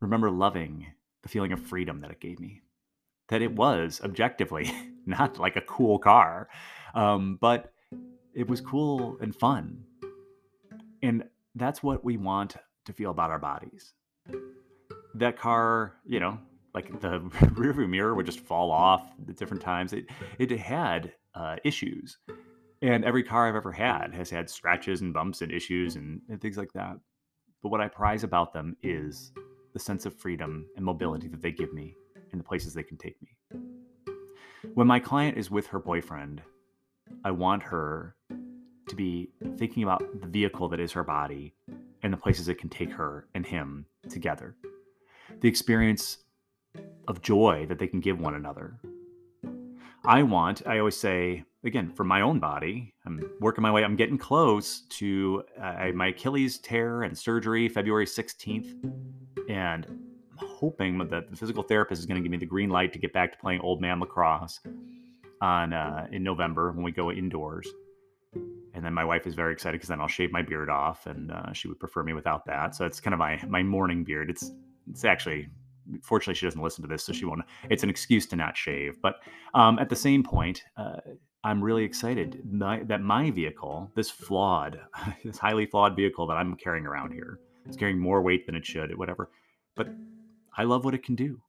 remember 0.00 0.30
loving 0.30 0.86
the 1.22 1.28
feeling 1.28 1.52
of 1.52 1.60
freedom 1.60 2.00
that 2.00 2.10
it 2.10 2.20
gave 2.20 2.40
me. 2.40 2.62
That 3.28 3.42
it 3.42 3.52
was 3.52 4.00
objectively 4.02 4.72
not 5.06 5.38
like 5.38 5.56
a 5.56 5.60
cool 5.62 5.98
car, 5.98 6.48
um, 6.94 7.38
but 7.40 7.72
it 8.34 8.48
was 8.48 8.60
cool 8.60 9.18
and 9.20 9.34
fun. 9.34 9.84
And 11.02 11.24
that's 11.54 11.82
what 11.82 12.04
we 12.04 12.16
want 12.16 12.56
to 12.86 12.92
feel 12.92 13.10
about 13.10 13.30
our 13.30 13.38
bodies. 13.38 13.92
That 15.14 15.36
car, 15.36 15.96
you 16.06 16.20
know, 16.20 16.38
like 16.74 17.00
the 17.00 17.20
rearview 17.58 17.88
mirror 17.88 18.14
would 18.14 18.26
just 18.26 18.40
fall 18.40 18.70
off 18.70 19.10
at 19.28 19.36
different 19.36 19.62
times. 19.62 19.92
It 19.92 20.06
it 20.38 20.50
had 20.58 21.12
uh, 21.34 21.56
issues, 21.64 22.18
and 22.82 23.04
every 23.04 23.22
car 23.22 23.48
I've 23.48 23.56
ever 23.56 23.72
had 23.72 24.14
has 24.14 24.30
had 24.30 24.48
scratches 24.48 25.00
and 25.00 25.12
bumps 25.12 25.42
and 25.42 25.52
issues 25.52 25.94
mm-hmm. 25.94 26.04
and, 26.04 26.20
and 26.28 26.40
things 26.40 26.56
like 26.56 26.72
that. 26.74 26.96
But 27.62 27.70
what 27.70 27.80
I 27.80 27.88
prize 27.88 28.24
about 28.24 28.52
them 28.52 28.76
is 28.82 29.32
the 29.72 29.78
sense 29.78 30.06
of 30.06 30.14
freedom 30.14 30.66
and 30.76 30.84
mobility 30.84 31.28
that 31.28 31.42
they 31.42 31.52
give 31.52 31.72
me 31.72 31.94
and 32.30 32.40
the 32.40 32.44
places 32.44 32.74
they 32.74 32.82
can 32.82 32.96
take 32.96 33.16
me. 33.20 33.60
When 34.74 34.86
my 34.86 35.00
client 35.00 35.36
is 35.36 35.50
with 35.50 35.66
her 35.68 35.78
boyfriend, 35.78 36.42
I 37.24 37.30
want 37.30 37.62
her 37.64 38.14
to 38.88 38.96
be 38.96 39.30
thinking 39.56 39.82
about 39.82 40.20
the 40.20 40.26
vehicle 40.26 40.68
that 40.68 40.80
is 40.80 40.92
her 40.92 41.04
body 41.04 41.54
and 42.02 42.12
the 42.12 42.16
places 42.16 42.48
it 42.48 42.58
can 42.58 42.68
take 42.68 42.92
her 42.92 43.26
and 43.34 43.44
him 43.44 43.86
together. 44.08 44.56
The 45.40 45.48
experience 45.48 46.18
of 47.08 47.22
joy 47.22 47.66
that 47.68 47.78
they 47.78 47.86
can 47.86 48.00
give 48.00 48.20
one 48.20 48.34
another. 48.34 48.78
I 50.08 50.22
want, 50.22 50.66
I 50.66 50.78
always 50.78 50.96
say, 50.96 51.44
again, 51.64 51.92
for 51.92 52.02
my 52.02 52.22
own 52.22 52.40
body, 52.40 52.94
I'm 53.04 53.22
working 53.40 53.60
my 53.60 53.70
way, 53.70 53.84
I'm 53.84 53.94
getting 53.94 54.16
close 54.16 54.80
to 54.88 55.42
uh, 55.60 55.88
my 55.94 56.08
Achilles 56.08 56.58
tear 56.58 57.02
and 57.02 57.16
surgery 57.16 57.68
February 57.68 58.06
16th. 58.06 58.72
And 59.50 59.84
I'm 59.84 60.48
hoping 60.48 60.96
that 60.96 61.30
the 61.30 61.36
physical 61.36 61.62
therapist 61.62 61.98
is 61.98 62.06
going 62.06 62.16
to 62.16 62.22
give 62.22 62.30
me 62.30 62.38
the 62.38 62.46
green 62.46 62.70
light 62.70 62.94
to 62.94 62.98
get 62.98 63.12
back 63.12 63.32
to 63.32 63.38
playing 63.38 63.60
old 63.60 63.82
man 63.82 64.00
lacrosse 64.00 64.60
on 65.42 65.74
uh, 65.74 66.06
in 66.10 66.22
November 66.22 66.72
when 66.72 66.82
we 66.82 66.90
go 66.90 67.12
indoors 67.12 67.68
and 68.78 68.84
then 68.84 68.94
my 68.94 69.04
wife 69.04 69.26
is 69.26 69.34
very 69.34 69.52
excited 69.52 69.76
because 69.76 69.88
then 69.88 70.00
I'll 70.00 70.06
shave 70.06 70.30
my 70.30 70.40
beard 70.40 70.70
off, 70.70 71.06
and 71.06 71.32
uh, 71.32 71.52
she 71.52 71.66
would 71.66 71.80
prefer 71.80 72.04
me 72.04 72.12
without 72.12 72.46
that. 72.46 72.76
So 72.76 72.86
it's 72.86 73.00
kind 73.00 73.12
of 73.12 73.18
my 73.18 73.42
my 73.48 73.60
morning 73.60 74.04
beard. 74.04 74.30
It's 74.30 74.52
it's 74.88 75.04
actually 75.04 75.48
fortunately 76.02 76.34
she 76.34 76.46
doesn't 76.46 76.62
listen 76.62 76.82
to 76.82 76.88
this, 76.88 77.04
so 77.04 77.12
she 77.12 77.24
won't. 77.24 77.42
It's 77.70 77.82
an 77.82 77.90
excuse 77.90 78.26
to 78.26 78.36
not 78.36 78.56
shave. 78.56 79.00
But 79.00 79.20
um, 79.54 79.78
at 79.78 79.88
the 79.88 79.96
same 79.96 80.22
point, 80.22 80.62
uh, 80.76 80.96
I'm 81.44 81.62
really 81.62 81.84
excited 81.84 82.42
my, 82.50 82.82
that 82.84 83.00
my 83.00 83.30
vehicle, 83.30 83.90
this 83.94 84.10
flawed, 84.10 84.80
this 85.24 85.38
highly 85.38 85.66
flawed 85.66 85.96
vehicle 85.96 86.26
that 86.26 86.34
I'm 86.36 86.56
carrying 86.56 86.86
around 86.86 87.12
here, 87.12 87.38
is 87.68 87.76
carrying 87.76 87.98
more 87.98 88.22
weight 88.22 88.46
than 88.46 88.54
it 88.54 88.66
should, 88.66 88.96
whatever. 88.96 89.30
But 89.76 89.88
I 90.56 90.64
love 90.64 90.84
what 90.84 90.94
it 90.94 91.04
can 91.04 91.14
do. 91.14 91.40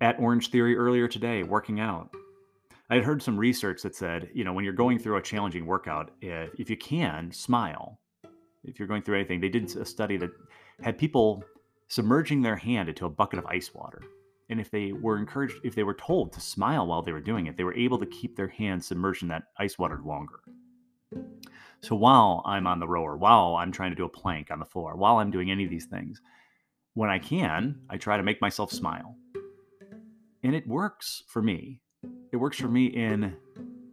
At 0.00 0.18
Orange 0.18 0.50
Theory 0.50 0.76
earlier 0.76 1.06
today, 1.06 1.42
working 1.42 1.78
out, 1.78 2.10
I 2.90 2.96
had 2.96 3.04
heard 3.04 3.22
some 3.22 3.38
research 3.38 3.82
that 3.82 3.94
said, 3.94 4.28
you 4.34 4.44
know, 4.44 4.52
when 4.52 4.64
you're 4.64 4.72
going 4.72 4.98
through 4.98 5.16
a 5.16 5.22
challenging 5.22 5.66
workout, 5.66 6.10
if, 6.20 6.50
if 6.58 6.70
you 6.70 6.76
can, 6.76 7.30
smile. 7.30 7.98
If 8.64 8.78
you're 8.78 8.88
going 8.88 9.02
through 9.02 9.16
anything, 9.16 9.40
they 9.40 9.48
did 9.48 9.74
a 9.76 9.84
study 9.84 10.16
that 10.16 10.30
had 10.82 10.98
people 10.98 11.44
submerging 11.92 12.42
their 12.42 12.56
hand 12.56 12.88
into 12.88 13.06
a 13.06 13.10
bucket 13.10 13.38
of 13.38 13.46
ice 13.46 13.72
water. 13.74 14.02
And 14.48 14.60
if 14.60 14.70
they 14.70 14.92
were 14.92 15.18
encouraged, 15.18 15.56
if 15.64 15.74
they 15.74 15.82
were 15.82 15.94
told 15.94 16.32
to 16.32 16.40
smile 16.40 16.86
while 16.86 17.02
they 17.02 17.12
were 17.12 17.20
doing 17.20 17.46
it, 17.46 17.56
they 17.56 17.64
were 17.64 17.74
able 17.74 17.98
to 17.98 18.06
keep 18.06 18.36
their 18.36 18.48
hand 18.48 18.84
submerged 18.84 19.22
in 19.22 19.28
that 19.28 19.44
ice 19.58 19.78
water 19.78 20.00
longer. 20.04 20.40
So 21.82 21.96
while 21.96 22.42
I'm 22.46 22.66
on 22.66 22.80
the 22.80 22.88
rower, 22.88 23.16
while 23.16 23.56
I'm 23.56 23.72
trying 23.72 23.90
to 23.90 23.96
do 23.96 24.04
a 24.04 24.08
plank 24.08 24.50
on 24.50 24.58
the 24.58 24.64
floor, 24.64 24.96
while 24.96 25.18
I'm 25.18 25.30
doing 25.30 25.50
any 25.50 25.64
of 25.64 25.70
these 25.70 25.86
things, 25.86 26.20
when 26.94 27.10
I 27.10 27.18
can, 27.18 27.80
I 27.88 27.96
try 27.96 28.16
to 28.16 28.22
make 28.22 28.40
myself 28.40 28.72
smile. 28.72 29.16
And 30.42 30.54
it 30.54 30.66
works 30.66 31.22
for 31.28 31.42
me 31.42 31.80
it 32.32 32.36
works 32.36 32.58
for 32.58 32.68
me 32.68 32.86
in 32.86 33.36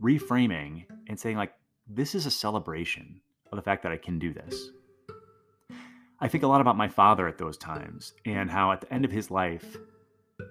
reframing 0.02 0.86
and 1.08 1.20
saying 1.20 1.38
like 1.38 1.54
this 1.88 2.16
is 2.16 2.26
a 2.26 2.32
celebration 2.32 3.20
of 3.52 3.58
the 3.58 3.62
fact 3.62 3.84
that 3.84 3.92
I 3.92 3.98
can 3.98 4.18
do 4.18 4.34
this. 4.34 4.70
I 6.22 6.28
think 6.28 6.44
a 6.44 6.48
lot 6.48 6.62
about 6.62 6.76
my 6.76 6.88
father 6.88 7.28
at 7.28 7.38
those 7.38 7.58
times 7.58 8.14
and 8.26 8.50
how 8.50 8.72
at 8.72 8.82
the 8.82 8.94
end 8.94 9.06
of 9.06 9.12
his 9.12 9.32
life 9.32 9.78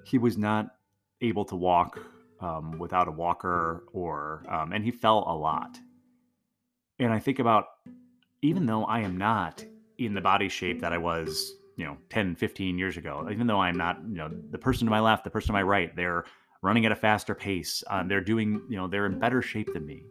he 0.05 0.17
was 0.17 0.39
not 0.39 0.75
able 1.21 1.45
to 1.45 1.57
walk 1.57 2.01
um, 2.41 2.79
without 2.79 3.09
a 3.09 3.11
walker 3.11 3.85
or 3.93 4.45
um, 4.49 4.73
and 4.73 4.85
he 4.85 4.91
fell 4.91 5.25
a 5.27 5.35
lot. 5.35 5.79
And 6.99 7.13
I 7.13 7.19
think 7.19 7.39
about 7.39 7.67
even 8.43 8.67
though 8.67 8.85
I 8.85 9.01
am 9.01 9.19
not 9.19 9.65
in 9.99 10.15
the 10.15 10.21
body 10.21 10.49
shape 10.49 10.81
that 10.81 10.93
I 10.93 10.99
was, 10.99 11.55
you 11.77 11.85
know, 11.85 11.97
10, 12.11 12.37
15 12.37 12.79
years 12.79 12.97
ago, 12.97 13.29
even 13.31 13.47
though 13.47 13.61
I'm 13.61 13.77
not, 13.77 13.99
you 14.09 14.17
know, 14.17 14.31
the 14.51 14.59
person 14.59 14.87
to 14.87 14.91
my 14.91 15.01
left, 15.01 15.25
the 15.25 15.31
person 15.31 15.49
to 15.49 15.53
my 15.53 15.63
right, 15.63 15.95
they're 15.95 16.25
running 16.63 16.87
at 16.87 16.93
a 16.93 16.97
faster 16.97 17.35
pace. 17.35 17.83
Um, 17.89 18.09
they're 18.09 18.21
doing, 18.21 18.63
you 18.69 18.77
know, 18.77 18.87
they're 18.87 19.07
in 19.07 19.19
better 19.19 19.43
shape 19.43 19.73
than 19.73 19.85
me. 19.85 20.05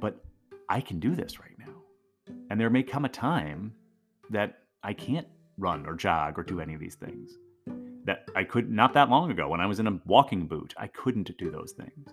But 0.00 0.16
I 0.68 0.80
can 0.80 0.98
do 0.98 1.14
this 1.14 1.40
right 1.40 1.56
now. 1.58 2.34
And 2.50 2.60
there 2.60 2.70
may 2.70 2.82
come 2.82 3.04
a 3.04 3.08
time 3.08 3.74
that 4.30 4.58
I 4.82 4.92
can't 4.92 5.26
run 5.58 5.86
or 5.86 5.94
jog 5.94 6.38
or 6.38 6.42
do 6.42 6.60
any 6.60 6.74
of 6.74 6.80
these 6.80 6.96
things. 6.96 7.30
That 8.04 8.28
I 8.36 8.44
could 8.44 8.70
not 8.70 8.92
that 8.94 9.08
long 9.08 9.30
ago 9.30 9.48
when 9.48 9.60
I 9.60 9.66
was 9.66 9.80
in 9.80 9.86
a 9.86 10.00
walking 10.04 10.46
boot, 10.46 10.74
I 10.76 10.88
couldn't 10.88 11.36
do 11.38 11.50
those 11.50 11.72
things. 11.72 12.10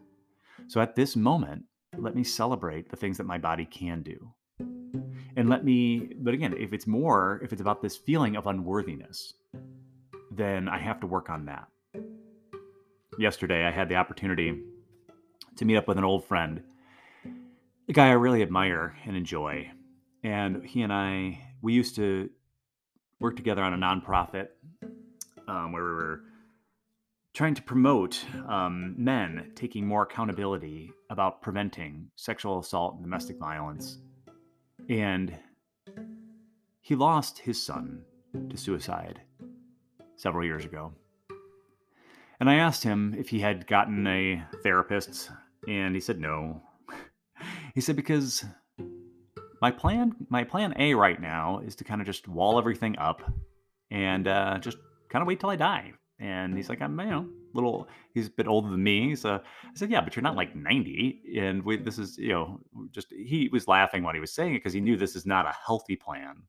So 0.68 0.80
at 0.80 0.96
this 0.96 1.16
moment, 1.16 1.64
let 1.98 2.16
me 2.16 2.24
celebrate 2.24 2.90
the 2.90 2.96
things 2.96 3.18
that 3.18 3.26
my 3.26 3.38
body 3.38 3.66
can 3.66 4.02
do. 4.02 4.34
And 5.36 5.50
let 5.50 5.66
me, 5.66 6.14
but 6.20 6.34
again, 6.34 6.56
if 6.58 6.74
it's 6.74 6.88
more, 6.88 7.42
if 7.44 7.52
it's 7.52 7.62
about 7.62 7.82
this 7.82 7.98
feeling 7.98 8.36
of 8.36 8.48
unworthiness, 8.48 9.34
then 10.32 10.70
I 10.70 10.78
have 10.78 11.00
to 11.02 11.08
work 11.08 11.30
on 11.30 11.46
that 11.46 11.68
yesterday, 13.18 13.66
I 13.66 13.72
had 13.72 13.90
the 13.90 13.96
opportunity 13.96 14.62
to 15.58 15.66
meet 15.66 15.78
up 15.78 15.88
with 15.88 15.98
an 15.98 16.04
old 16.04 16.26
friend, 16.26 16.64
a 17.88 17.94
guy 17.94 18.08
I 18.08 18.14
really 18.14 18.42
admire 18.42 18.96
and 19.06 19.16
enjoy. 19.16 19.72
And 20.24 20.66
he 20.66 20.82
and 20.82 20.94
I, 20.94 21.42
we 21.62 21.74
used 21.74 21.96
to 21.96 22.30
work 23.20 23.36
together 23.36 23.64
on 23.64 23.74
a 23.74 23.78
nonprofit 23.78 24.48
um, 25.48 25.72
where 25.72 25.84
we 25.84 25.92
were 25.92 26.22
trying 27.34 27.54
to 27.56 27.62
promote 27.62 28.24
um, 28.48 28.96
men 28.98 29.52
taking 29.56 29.86
more 29.86 30.04
accountability 30.04 30.92
about 31.10 31.42
preventing 31.42 32.10
sexual 32.16 32.60
assault 32.60 32.96
and 32.96 33.04
domestic 33.04 33.38
violence. 33.38 34.00
And 34.90 35.38
he 36.82 36.96
lost 36.96 37.40
his 37.40 37.64
son 37.64 38.04
to 38.50 38.58
suicide 38.58 39.22
several 40.18 40.46
years 40.46 40.66
ago. 40.66 40.94
And 42.40 42.50
I 42.50 42.56
asked 42.56 42.84
him 42.84 43.16
if 43.18 43.30
he 43.30 43.40
had 43.40 43.68
gotten 43.68 44.08
a 44.08 44.44
therapist, 44.64 45.30
and 45.68 45.94
he 45.94 46.02
said 46.02 46.20
no. 46.20 46.62
he 47.76 47.82
said 47.82 47.96
because 47.96 48.44
my 49.62 49.72
plan, 49.72 50.16
my 50.30 50.44
plan 50.44 50.74
A 50.78 50.94
right 50.96 51.22
now 51.22 51.60
is 51.60 51.76
to 51.76 51.84
kind 51.84 52.02
of 52.02 52.08
just 52.08 52.28
wall 52.28 52.58
everything 52.58 52.98
up 52.98 53.22
and 53.92 54.28
uh, 54.28 54.58
just 54.60 54.78
kind 55.10 55.22
of 55.22 55.28
wait 55.28 55.40
till 55.40 55.50
I 55.50 55.56
die. 55.56 55.94
And 56.20 56.56
he's 56.56 56.70
like, 56.70 56.82
I'm, 56.82 57.00
you 57.00 57.06
know, 57.06 57.28
little. 57.54 57.88
He's 58.14 58.28
a 58.28 58.32
bit 58.32 58.48
older 58.48 58.70
than 58.70 58.84
me, 58.84 59.16
so 59.16 59.36
I 59.36 59.70
said, 59.74 59.90
yeah, 59.90 60.02
but 60.02 60.16
you're 60.16 60.24
not 60.24 60.36
like 60.36 60.56
90, 60.56 61.22
and 61.40 61.64
we, 61.64 61.78
this 61.78 61.98
is, 61.98 62.18
you 62.18 62.30
know, 62.30 62.60
just 62.92 63.12
he 63.12 63.50
was 63.52 63.68
laughing 63.68 64.04
when 64.04 64.16
he 64.16 64.22
was 64.22 64.34
saying 64.34 64.54
it 64.54 64.58
because 64.58 64.74
he 64.74 64.82
knew 64.82 64.98
this 64.98 65.16
is 65.16 65.26
not 65.26 65.46
a 65.46 65.56
healthy 65.66 65.96
plan. 65.96 66.44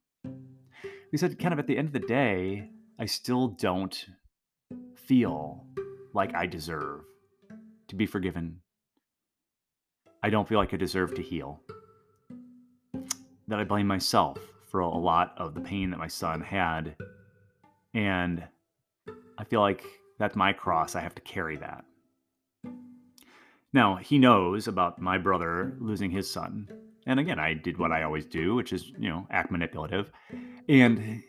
He 1.10 1.16
said, 1.16 1.38
kind 1.38 1.52
of 1.52 1.58
at 1.58 1.66
the 1.66 1.78
end 1.78 1.88
of 1.88 1.92
the 1.92 2.00
day, 2.00 2.70
I 2.98 3.06
still 3.06 3.48
don't 3.48 4.06
feel 4.94 5.66
like 6.14 6.34
I 6.34 6.46
deserve 6.46 7.02
to 7.88 7.96
be 7.96 8.06
forgiven. 8.06 8.60
I 10.22 10.30
don't 10.30 10.48
feel 10.48 10.58
like 10.58 10.74
I 10.74 10.76
deserve 10.76 11.14
to 11.14 11.22
heal. 11.22 11.60
That 13.52 13.60
I 13.60 13.64
blame 13.64 13.86
myself 13.86 14.38
for 14.70 14.80
a 14.80 14.88
lot 14.88 15.34
of 15.36 15.52
the 15.52 15.60
pain 15.60 15.90
that 15.90 15.98
my 15.98 16.08
son 16.08 16.40
had. 16.40 16.96
And 17.92 18.42
I 19.36 19.44
feel 19.44 19.60
like 19.60 19.84
that's 20.18 20.34
my 20.34 20.54
cross. 20.54 20.96
I 20.96 21.02
have 21.02 21.14
to 21.16 21.20
carry 21.20 21.58
that. 21.58 21.84
Now, 23.74 23.96
he 23.96 24.18
knows 24.18 24.68
about 24.68 25.02
my 25.02 25.18
brother 25.18 25.76
losing 25.80 26.10
his 26.10 26.32
son. 26.32 26.66
And 27.06 27.20
again, 27.20 27.38
I 27.38 27.52
did 27.52 27.76
what 27.76 27.92
I 27.92 28.04
always 28.04 28.24
do, 28.24 28.54
which 28.54 28.72
is, 28.72 28.90
you 28.98 29.10
know, 29.10 29.26
act 29.30 29.50
manipulative. 29.50 30.10
And 30.66 30.98
he 30.98 31.22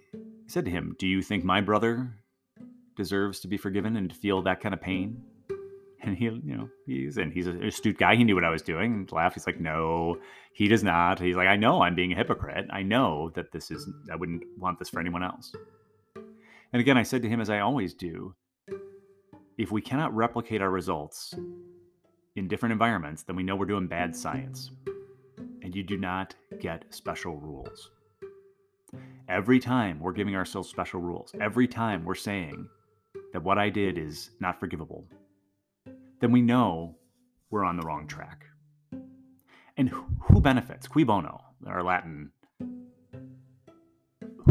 said 0.48 0.64
to 0.64 0.72
him, 0.72 0.96
Do 0.98 1.08
you 1.08 1.22
think 1.22 1.44
my 1.44 1.60
brother 1.60 2.10
deserves 2.96 3.42
to 3.42 3.50
be 3.50 3.58
forgiven 3.58 3.98
and 3.98 4.10
to 4.10 4.16
feel 4.16 4.42
that 4.44 4.62
kind 4.62 4.74
of 4.74 4.80
pain? 4.80 5.22
And 6.06 6.18
he, 6.18 6.26
you 6.26 6.58
know, 6.58 6.70
he's 6.86 7.18
and 7.18 7.32
he's 7.32 7.48
an 7.48 7.64
astute 7.64 7.98
guy. 7.98 8.16
He 8.16 8.26
knew 8.26 8.36
what 8.36 8.44
I 8.44 8.50
was 8.50 8.62
doing. 8.62 8.94
And 8.94 9.12
laughed. 9.14 9.36
He's 9.36 9.48
like, 9.48 9.62
no, 9.62 10.18
he 10.52 10.68
does 10.68 10.84
not. 10.84 11.18
He's 11.18 11.38
like, 11.38 11.48
I 11.48 11.56
know 11.56 11.82
I'm 11.82 11.96
being 11.96 12.12
a 12.12 12.16
hypocrite. 12.16 12.68
I 12.72 12.84
know 12.84 13.32
that 13.36 13.54
this 13.54 13.72
is. 13.72 13.90
I 14.12 14.18
wouldn't 14.18 14.44
want 14.58 14.80
this 14.80 14.90
for 14.90 15.00
anyone 15.00 15.24
else. 15.24 15.56
And 16.74 16.82
again, 16.82 16.98
I 16.98 17.04
said 17.04 17.22
to 17.22 17.30
him, 17.30 17.40
as 17.40 17.50
I 17.50 17.60
always 17.60 17.94
do, 17.94 18.36
if 19.58 19.72
we 19.72 19.82
cannot 19.82 20.14
replicate 20.14 20.62
our 20.62 20.72
results 20.72 21.34
in 22.36 22.48
different 22.48 22.74
environments, 22.74 23.24
then 23.24 23.36
we 23.36 23.44
know 23.44 23.56
we're 23.56 23.66
doing 23.66 23.88
bad 23.88 24.14
science. 24.14 24.72
And 25.62 25.74
you 25.74 25.84
do 25.84 25.98
not 25.98 26.36
get 26.60 26.84
special 26.90 27.38
rules. 27.38 27.92
Every 29.30 29.60
time 29.60 30.00
we're 30.00 30.12
giving 30.12 30.36
ourselves 30.36 30.68
special 30.68 31.00
rules, 31.00 31.34
every 31.40 31.68
time 31.68 32.04
we're 32.04 32.16
saying 32.16 32.68
that 33.32 33.44
what 33.44 33.58
I 33.58 33.70
did 33.70 33.98
is 33.98 34.32
not 34.42 34.60
forgivable, 34.60 35.06
then 36.24 36.32
we 36.32 36.42
know 36.42 36.96
we're 37.50 37.66
on 37.66 37.76
the 37.76 37.84
wrong 37.84 38.08
track. 38.08 38.46
And 39.76 39.90
who 39.90 40.40
benefits? 40.40 40.88
Cui 40.88 41.04
bono, 41.04 41.42
our 41.68 41.84
Latin. 41.84 42.32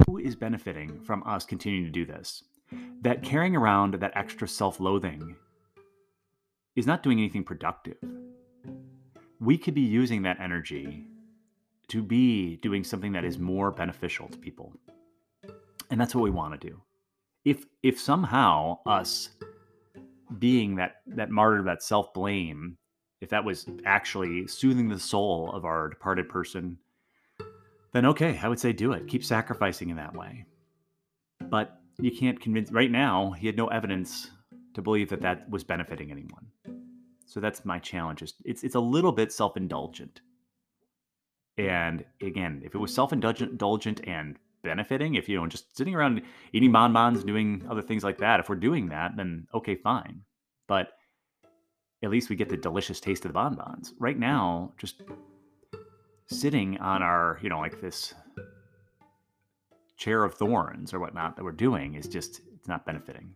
Who 0.06 0.18
is 0.18 0.36
benefiting 0.36 1.00
from 1.00 1.22
us 1.22 1.46
continuing 1.46 1.86
to 1.86 1.90
do 1.90 2.04
this? 2.04 2.44
That 3.00 3.22
carrying 3.22 3.56
around 3.56 3.94
that 3.94 4.12
extra 4.14 4.46
self 4.46 4.80
loathing 4.80 5.34
is 6.76 6.86
not 6.86 7.02
doing 7.02 7.18
anything 7.18 7.42
productive. 7.42 7.96
We 9.40 9.56
could 9.56 9.74
be 9.74 9.80
using 9.80 10.20
that 10.24 10.40
energy 10.40 11.06
to 11.88 12.02
be 12.02 12.56
doing 12.56 12.84
something 12.84 13.12
that 13.12 13.24
is 13.24 13.38
more 13.38 13.70
beneficial 13.70 14.28
to 14.28 14.36
people. 14.36 14.74
And 15.90 15.98
that's 15.98 16.14
what 16.14 16.24
we 16.24 16.30
want 16.30 16.60
to 16.60 16.68
do. 16.68 16.82
If 17.46 17.64
if 17.82 17.98
somehow 17.98 18.80
us 18.84 19.30
being 20.38 20.76
that 20.76 20.96
that 21.06 21.30
martyr, 21.30 21.62
that 21.64 21.82
self 21.82 22.12
blame, 22.14 22.76
if 23.20 23.30
that 23.30 23.44
was 23.44 23.66
actually 23.84 24.46
soothing 24.46 24.88
the 24.88 24.98
soul 24.98 25.50
of 25.52 25.64
our 25.64 25.88
departed 25.88 26.28
person, 26.28 26.78
then 27.92 28.06
okay, 28.06 28.38
I 28.42 28.48
would 28.48 28.60
say 28.60 28.72
do 28.72 28.92
it. 28.92 29.08
Keep 29.08 29.24
sacrificing 29.24 29.90
in 29.90 29.96
that 29.96 30.14
way. 30.16 30.46
But 31.40 31.80
you 31.98 32.10
can't 32.10 32.40
convince. 32.40 32.72
Right 32.72 32.90
now, 32.90 33.30
he 33.32 33.46
had 33.46 33.56
no 33.56 33.68
evidence 33.68 34.30
to 34.74 34.82
believe 34.82 35.10
that 35.10 35.20
that 35.20 35.48
was 35.50 35.64
benefiting 35.64 36.10
anyone. 36.10 36.46
So 37.26 37.40
that's 37.40 37.64
my 37.64 37.78
challenge. 37.78 38.22
is 38.22 38.34
It's 38.44 38.62
it's 38.62 38.74
a 38.74 38.80
little 38.80 39.12
bit 39.12 39.32
self 39.32 39.56
indulgent. 39.56 40.20
And 41.58 42.04
again, 42.20 42.62
if 42.64 42.74
it 42.74 42.78
was 42.78 42.94
self 42.94 43.12
indulgent 43.12 44.00
and 44.04 44.38
benefiting, 44.62 45.14
if 45.14 45.28
you 45.28 45.38
know, 45.38 45.46
just 45.46 45.76
sitting 45.76 45.94
around 45.94 46.22
eating 46.52 46.72
bonbons, 46.72 47.24
doing 47.24 47.64
other 47.68 47.82
things 47.82 48.04
like 48.04 48.18
that, 48.18 48.40
if 48.40 48.48
we're 48.48 48.56
doing 48.56 48.88
that, 48.88 49.16
then 49.16 49.46
okay, 49.54 49.74
fine. 49.74 50.22
But 50.66 50.92
at 52.02 52.10
least 52.10 52.30
we 52.30 52.36
get 52.36 52.48
the 52.48 52.56
delicious 52.56 53.00
taste 53.00 53.24
of 53.24 53.30
the 53.30 53.34
bonbons. 53.34 53.94
Right 53.98 54.18
now, 54.18 54.72
just 54.78 55.02
sitting 56.26 56.78
on 56.78 57.02
our, 57.02 57.38
you 57.42 57.48
know, 57.48 57.58
like 57.58 57.80
this 57.80 58.14
chair 59.96 60.24
of 60.24 60.34
thorns 60.34 60.92
or 60.92 61.00
whatnot 61.00 61.36
that 61.36 61.44
we're 61.44 61.52
doing 61.52 61.94
is 61.94 62.08
just, 62.08 62.40
it's 62.56 62.68
not 62.68 62.84
benefiting. 62.84 63.34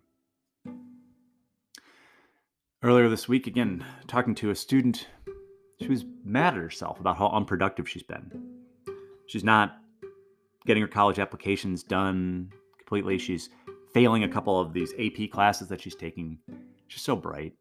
Earlier 2.83 3.09
this 3.09 3.29
week, 3.29 3.47
again, 3.47 3.85
talking 4.07 4.35
to 4.37 4.51
a 4.51 4.55
student, 4.55 5.09
she 5.81 5.89
was 5.89 6.05
mad 6.25 6.55
at 6.55 6.61
herself 6.61 7.01
about 7.01 7.17
how 7.17 7.29
unproductive 7.29 7.89
she's 7.89 8.03
been. 8.03 8.31
She's 9.27 9.45
not 9.45 9.79
getting 10.67 10.83
her 10.83 10.89
college 10.89 11.19
applications 11.19 11.83
done 11.83 12.51
completely. 12.79 13.19
She's 13.19 13.49
failing 13.95 14.25
a 14.25 14.29
couple 14.29 14.61
of 14.61 14.73
these 14.73 14.93
AP 14.99 15.31
classes 15.31 15.69
that 15.69 15.81
she's 15.81 15.95
taking. 15.95 16.39
She's 16.89 17.03
so 17.03 17.17
bright. 17.17 17.55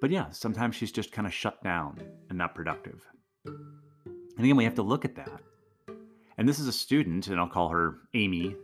But 0.00 0.10
yeah, 0.10 0.30
sometimes 0.30 0.76
she's 0.76 0.92
just 0.92 1.10
kind 1.10 1.26
of 1.26 1.34
shut 1.34 1.62
down 1.64 1.98
and 2.28 2.38
not 2.38 2.54
productive. 2.54 3.04
And 3.44 4.44
again, 4.44 4.56
we 4.56 4.64
have 4.64 4.76
to 4.76 4.82
look 4.82 5.04
at 5.04 5.16
that. 5.16 5.40
And 6.36 6.48
this 6.48 6.60
is 6.60 6.68
a 6.68 6.72
student, 6.72 7.26
and 7.26 7.40
I'll 7.40 7.48
call 7.48 7.68
her 7.70 7.98
Amy. 8.14 8.54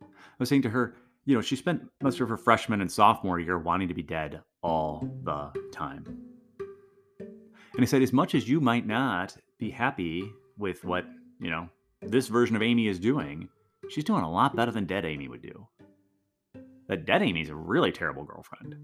I 0.00 0.06
was 0.38 0.48
saying 0.48 0.62
to 0.62 0.70
her, 0.70 0.94
you 1.24 1.34
know, 1.34 1.40
she 1.40 1.56
spent 1.56 1.82
most 2.00 2.20
of 2.20 2.28
her 2.28 2.36
freshman 2.36 2.80
and 2.80 2.90
sophomore 2.90 3.40
year 3.40 3.58
wanting 3.58 3.88
to 3.88 3.94
be 3.94 4.02
dead 4.02 4.40
all 4.62 5.08
the 5.24 5.50
time. 5.72 6.04
And 7.28 7.82
I 7.82 7.86
said, 7.86 8.02
as 8.02 8.12
much 8.12 8.36
as 8.36 8.48
you 8.48 8.60
might 8.60 8.86
not 8.86 9.36
be 9.58 9.70
happy 9.70 10.30
with 10.58 10.84
what, 10.84 11.06
you 11.40 11.50
know, 11.50 11.68
this 12.06 12.28
version 12.28 12.56
of 12.56 12.62
Amy 12.62 12.88
is 12.88 12.98
doing, 12.98 13.48
she's 13.88 14.04
doing 14.04 14.22
a 14.22 14.30
lot 14.30 14.56
better 14.56 14.70
than 14.70 14.86
dead 14.86 15.04
Amy 15.04 15.28
would 15.28 15.42
do. 15.42 15.66
That 16.88 17.06
dead 17.06 17.22
Amy's 17.22 17.48
a 17.48 17.54
really 17.54 17.92
terrible 17.92 18.24
girlfriend. 18.24 18.76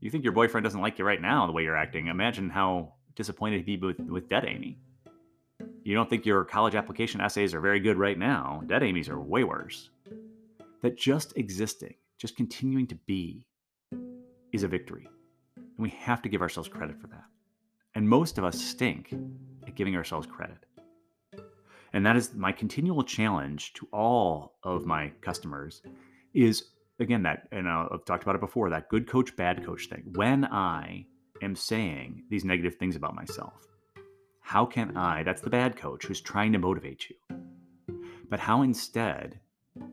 You 0.00 0.10
think 0.10 0.24
your 0.24 0.32
boyfriend 0.32 0.64
doesn't 0.64 0.80
like 0.80 0.98
you 0.98 1.04
right 1.04 1.20
now 1.20 1.46
the 1.46 1.52
way 1.52 1.62
you're 1.62 1.76
acting. 1.76 2.08
Imagine 2.08 2.50
how 2.50 2.94
disappointed 3.14 3.64
he'd 3.64 3.80
be 3.80 3.86
with, 3.86 4.00
with 4.00 4.28
dead 4.28 4.44
Amy. 4.46 4.78
You 5.84 5.94
don't 5.94 6.10
think 6.10 6.26
your 6.26 6.44
college 6.44 6.74
application 6.74 7.20
essays 7.20 7.54
are 7.54 7.60
very 7.60 7.80
good 7.80 7.96
right 7.96 8.18
now. 8.18 8.62
Dead 8.66 8.82
Amy's 8.82 9.08
are 9.08 9.20
way 9.20 9.44
worse. 9.44 9.90
That 10.82 10.96
just 10.98 11.36
existing, 11.36 11.94
just 12.18 12.36
continuing 12.36 12.86
to 12.88 12.94
be, 13.06 13.46
is 14.52 14.62
a 14.62 14.68
victory. 14.68 15.08
And 15.56 15.66
we 15.78 15.90
have 15.90 16.22
to 16.22 16.28
give 16.28 16.42
ourselves 16.42 16.68
credit 16.68 17.00
for 17.00 17.06
that. 17.08 17.24
And 17.94 18.08
most 18.08 18.38
of 18.38 18.44
us 18.44 18.60
stink 18.60 19.14
at 19.66 19.74
giving 19.74 19.96
ourselves 19.96 20.26
credit. 20.26 20.58
And 21.94 22.04
that 22.04 22.16
is 22.16 22.34
my 22.34 22.50
continual 22.50 23.04
challenge 23.04 23.72
to 23.74 23.88
all 23.92 24.56
of 24.64 24.84
my 24.84 25.12
customers 25.20 25.80
is 26.34 26.64
again 26.98 27.22
that 27.22 27.46
and 27.52 27.68
I've 27.68 28.04
talked 28.04 28.24
about 28.24 28.34
it 28.34 28.40
before 28.40 28.68
that 28.70 28.88
good 28.88 29.06
coach 29.06 29.34
bad 29.36 29.64
coach 29.64 29.88
thing. 29.88 30.02
When 30.14 30.44
I 30.44 31.06
am 31.40 31.54
saying 31.54 32.24
these 32.30 32.44
negative 32.44 32.74
things 32.74 32.96
about 32.96 33.14
myself, 33.14 33.68
how 34.42 34.66
can 34.66 34.96
I, 34.96 35.22
that's 35.22 35.40
the 35.40 35.50
bad 35.50 35.76
coach 35.76 36.04
who's 36.04 36.20
trying 36.20 36.52
to 36.52 36.58
motivate 36.58 37.08
you. 37.08 37.16
But 38.28 38.40
how 38.40 38.62
instead 38.62 39.38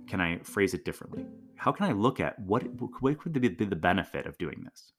can 0.07 0.19
I 0.19 0.39
phrase 0.39 0.73
it 0.73 0.83
differently? 0.83 1.27
How 1.55 1.71
can 1.71 1.85
I 1.85 1.91
look 1.91 2.19
at 2.19 2.39
what 2.39 2.63
what 2.99 3.19
could 3.19 3.39
be 3.39 3.47
the 3.47 3.75
benefit 3.75 4.25
of 4.25 4.39
doing 4.39 4.65
this? 4.65 4.93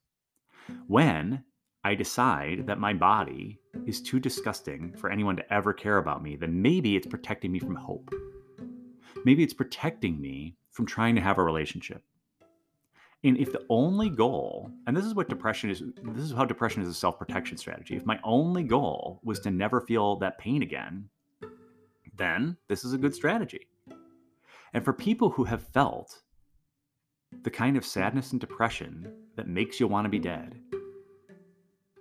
When 0.86 1.42
I 1.84 1.94
decide 1.94 2.66
that 2.66 2.78
my 2.78 2.92
mm-hmm. 2.92 3.00
body 3.00 3.60
is 3.86 4.00
too 4.00 4.20
disgusting 4.20 4.94
for 4.96 5.10
anyone 5.10 5.36
to 5.36 5.52
ever 5.52 5.72
care 5.72 5.98
about 5.98 6.22
me, 6.22 6.36
then 6.36 6.62
maybe 6.62 6.96
it's 6.96 7.06
protecting 7.06 7.50
me 7.50 7.58
from 7.58 7.74
hope. 7.74 8.14
Maybe 9.24 9.42
it's 9.42 9.54
protecting 9.54 10.20
me 10.20 10.56
from 10.70 10.86
trying 10.86 11.14
to 11.16 11.20
have 11.20 11.38
a 11.38 11.44
relationship. 11.44 12.02
And 13.24 13.36
if 13.36 13.52
the 13.52 13.64
only 13.68 14.10
goal, 14.10 14.72
and 14.86 14.96
this 14.96 15.04
is 15.04 15.14
what 15.14 15.28
depression 15.28 15.70
is, 15.70 15.82
this 16.02 16.24
is 16.24 16.32
how 16.32 16.44
depression 16.44 16.82
is 16.82 16.88
a 16.88 16.94
self 16.94 17.18
protection 17.18 17.56
strategy. 17.56 17.96
If 17.96 18.04
my 18.04 18.18
only 18.24 18.64
goal 18.64 19.20
was 19.22 19.38
to 19.40 19.50
never 19.50 19.80
feel 19.80 20.16
that 20.16 20.38
pain 20.38 20.62
again, 20.62 21.08
then 22.16 22.56
this 22.68 22.84
is 22.84 22.92
a 22.92 22.98
good 22.98 23.14
strategy. 23.14 23.68
And 24.72 24.84
for 24.84 24.92
people 24.92 25.30
who 25.30 25.44
have 25.44 25.62
felt 25.68 26.22
the 27.42 27.50
kind 27.50 27.76
of 27.76 27.84
sadness 27.84 28.32
and 28.32 28.40
depression 28.40 29.12
that 29.36 29.48
makes 29.48 29.78
you 29.78 29.86
want 29.86 30.04
to 30.04 30.10
be 30.10 30.18
dead, 30.18 30.58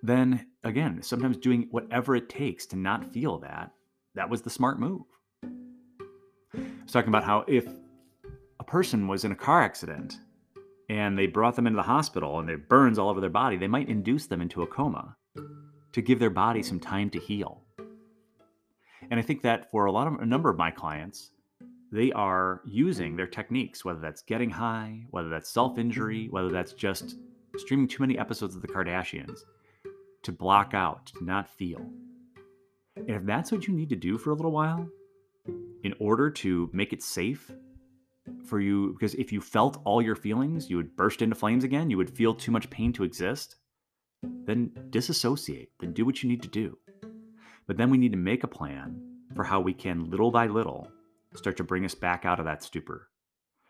then 0.04 0.48
again, 0.64 1.02
sometimes 1.02 1.38
doing 1.38 1.68
whatever 1.72 2.16
it 2.16 2.30
takes 2.30 2.66
to 2.68 2.76
not 2.76 3.14
feel 3.14 3.40
that, 3.40 3.72
that 4.16 4.30
was 4.30 4.42
the 4.42 4.50
smart 4.50 4.80
move. 4.80 5.02
I 5.44 6.60
was 6.84 6.92
talking 6.92 7.10
about 7.10 7.24
how 7.24 7.46
if 7.48 7.66
a 8.60 8.64
person 8.64 9.08
was 9.08 9.24
in 9.24 9.32
a 9.32 9.36
car 9.36 9.62
accident 9.62 10.20
and 10.90 11.18
they 11.18 11.28
brought 11.28 11.56
them 11.56 11.68
into 11.68 11.78
the 11.78 11.84
hospital 11.84 12.40
and 12.40 12.50
there 12.50 12.58
burns 12.58 13.00
all 13.00 13.10
over 13.10 13.22
their 13.22 13.30
body, 13.30 13.58
they 13.58 13.68
might 13.68 13.90
induce 13.90 14.28
them 14.28 14.42
into 14.42 14.62
a 14.62 14.68
coma 14.68 15.16
to 15.94 16.02
give 16.02 16.20
their 16.20 16.30
body 16.30 16.62
some 16.62 16.80
time 16.80 17.10
to 17.10 17.20
heal. 17.20 17.64
And 19.10 19.20
I 19.20 19.24
think 19.24 19.42
that 19.44 19.70
for 19.72 19.86
a 19.86 19.92
lot 19.92 20.08
of 20.08 20.16
a 20.16 20.26
number 20.26 20.50
of 20.50 20.58
my 20.58 20.72
clients, 20.72 21.32
they 21.92 22.12
are 22.14 22.62
using 22.66 23.16
their 23.16 23.28
techniques, 23.28 23.84
whether 23.84 24.00
that's 24.00 24.22
getting 24.22 24.50
high, 24.50 25.06
whether 25.12 25.30
that's 25.30 25.50
self 25.50 25.78
injury, 25.78 26.28
whether 26.30 26.50
that's 26.50 26.74
just 26.74 27.16
streaming 27.58 27.88
too 27.88 28.02
many 28.02 28.18
episodes 28.18 28.56
of 28.56 28.62
the 28.62 28.68
Kardashians 28.68 29.40
to 30.24 30.32
block 30.32 30.74
out, 30.74 31.08
to 31.08 31.24
not 31.24 31.50
feel. 31.50 31.86
And 32.96 33.10
if 33.10 33.26
that's 33.26 33.52
what 33.52 33.68
you 33.68 33.74
need 33.74 33.90
to 33.90 33.96
do 33.96 34.18
for 34.18 34.32
a 34.32 34.36
little 34.36 34.52
while, 34.52 34.88
in 35.84 35.94
order 36.00 36.30
to 36.30 36.70
make 36.74 36.94
it 36.94 37.02
safe 37.02 37.52
for 38.46 38.60
you, 38.60 38.94
because 38.94 39.16
if 39.16 39.32
you 39.32 39.42
felt 39.42 39.82
all 39.84 40.02
your 40.02 40.16
feelings, 40.16 40.70
you 40.70 40.78
would 40.78 40.96
burst 40.96 41.22
into 41.22 41.36
flames 41.36 41.64
again, 41.64 41.90
you 41.90 41.98
would 41.98 42.16
feel 42.16 42.34
too 42.34 42.52
much 42.52 42.70
pain 42.70 42.94
to 42.94 43.04
exist, 43.04 43.56
then 44.46 44.72
disassociate, 44.90 45.72
then 45.80 45.94
do 45.94 46.06
what 46.06 46.22
you 46.22 46.30
need 46.30 46.42
to 46.44 46.48
do. 46.48 46.78
But 47.68 47.78
then 47.78 47.90
we 47.90 47.98
need 47.98 48.12
to 48.12 48.18
make 48.18 48.44
a 48.44 48.48
plan 48.48 49.02
for 49.36 49.44
how 49.44 49.62
we 49.62 49.74
can, 49.74 50.10
little 50.10 50.32
by 50.32 50.48
little, 50.48 50.92
start 51.36 51.58
to 51.58 51.64
bring 51.64 51.86
us 51.86 51.96
back 51.96 52.26
out 52.26 52.40
of 52.40 52.46
that 52.46 52.64
stupor, 52.64 53.10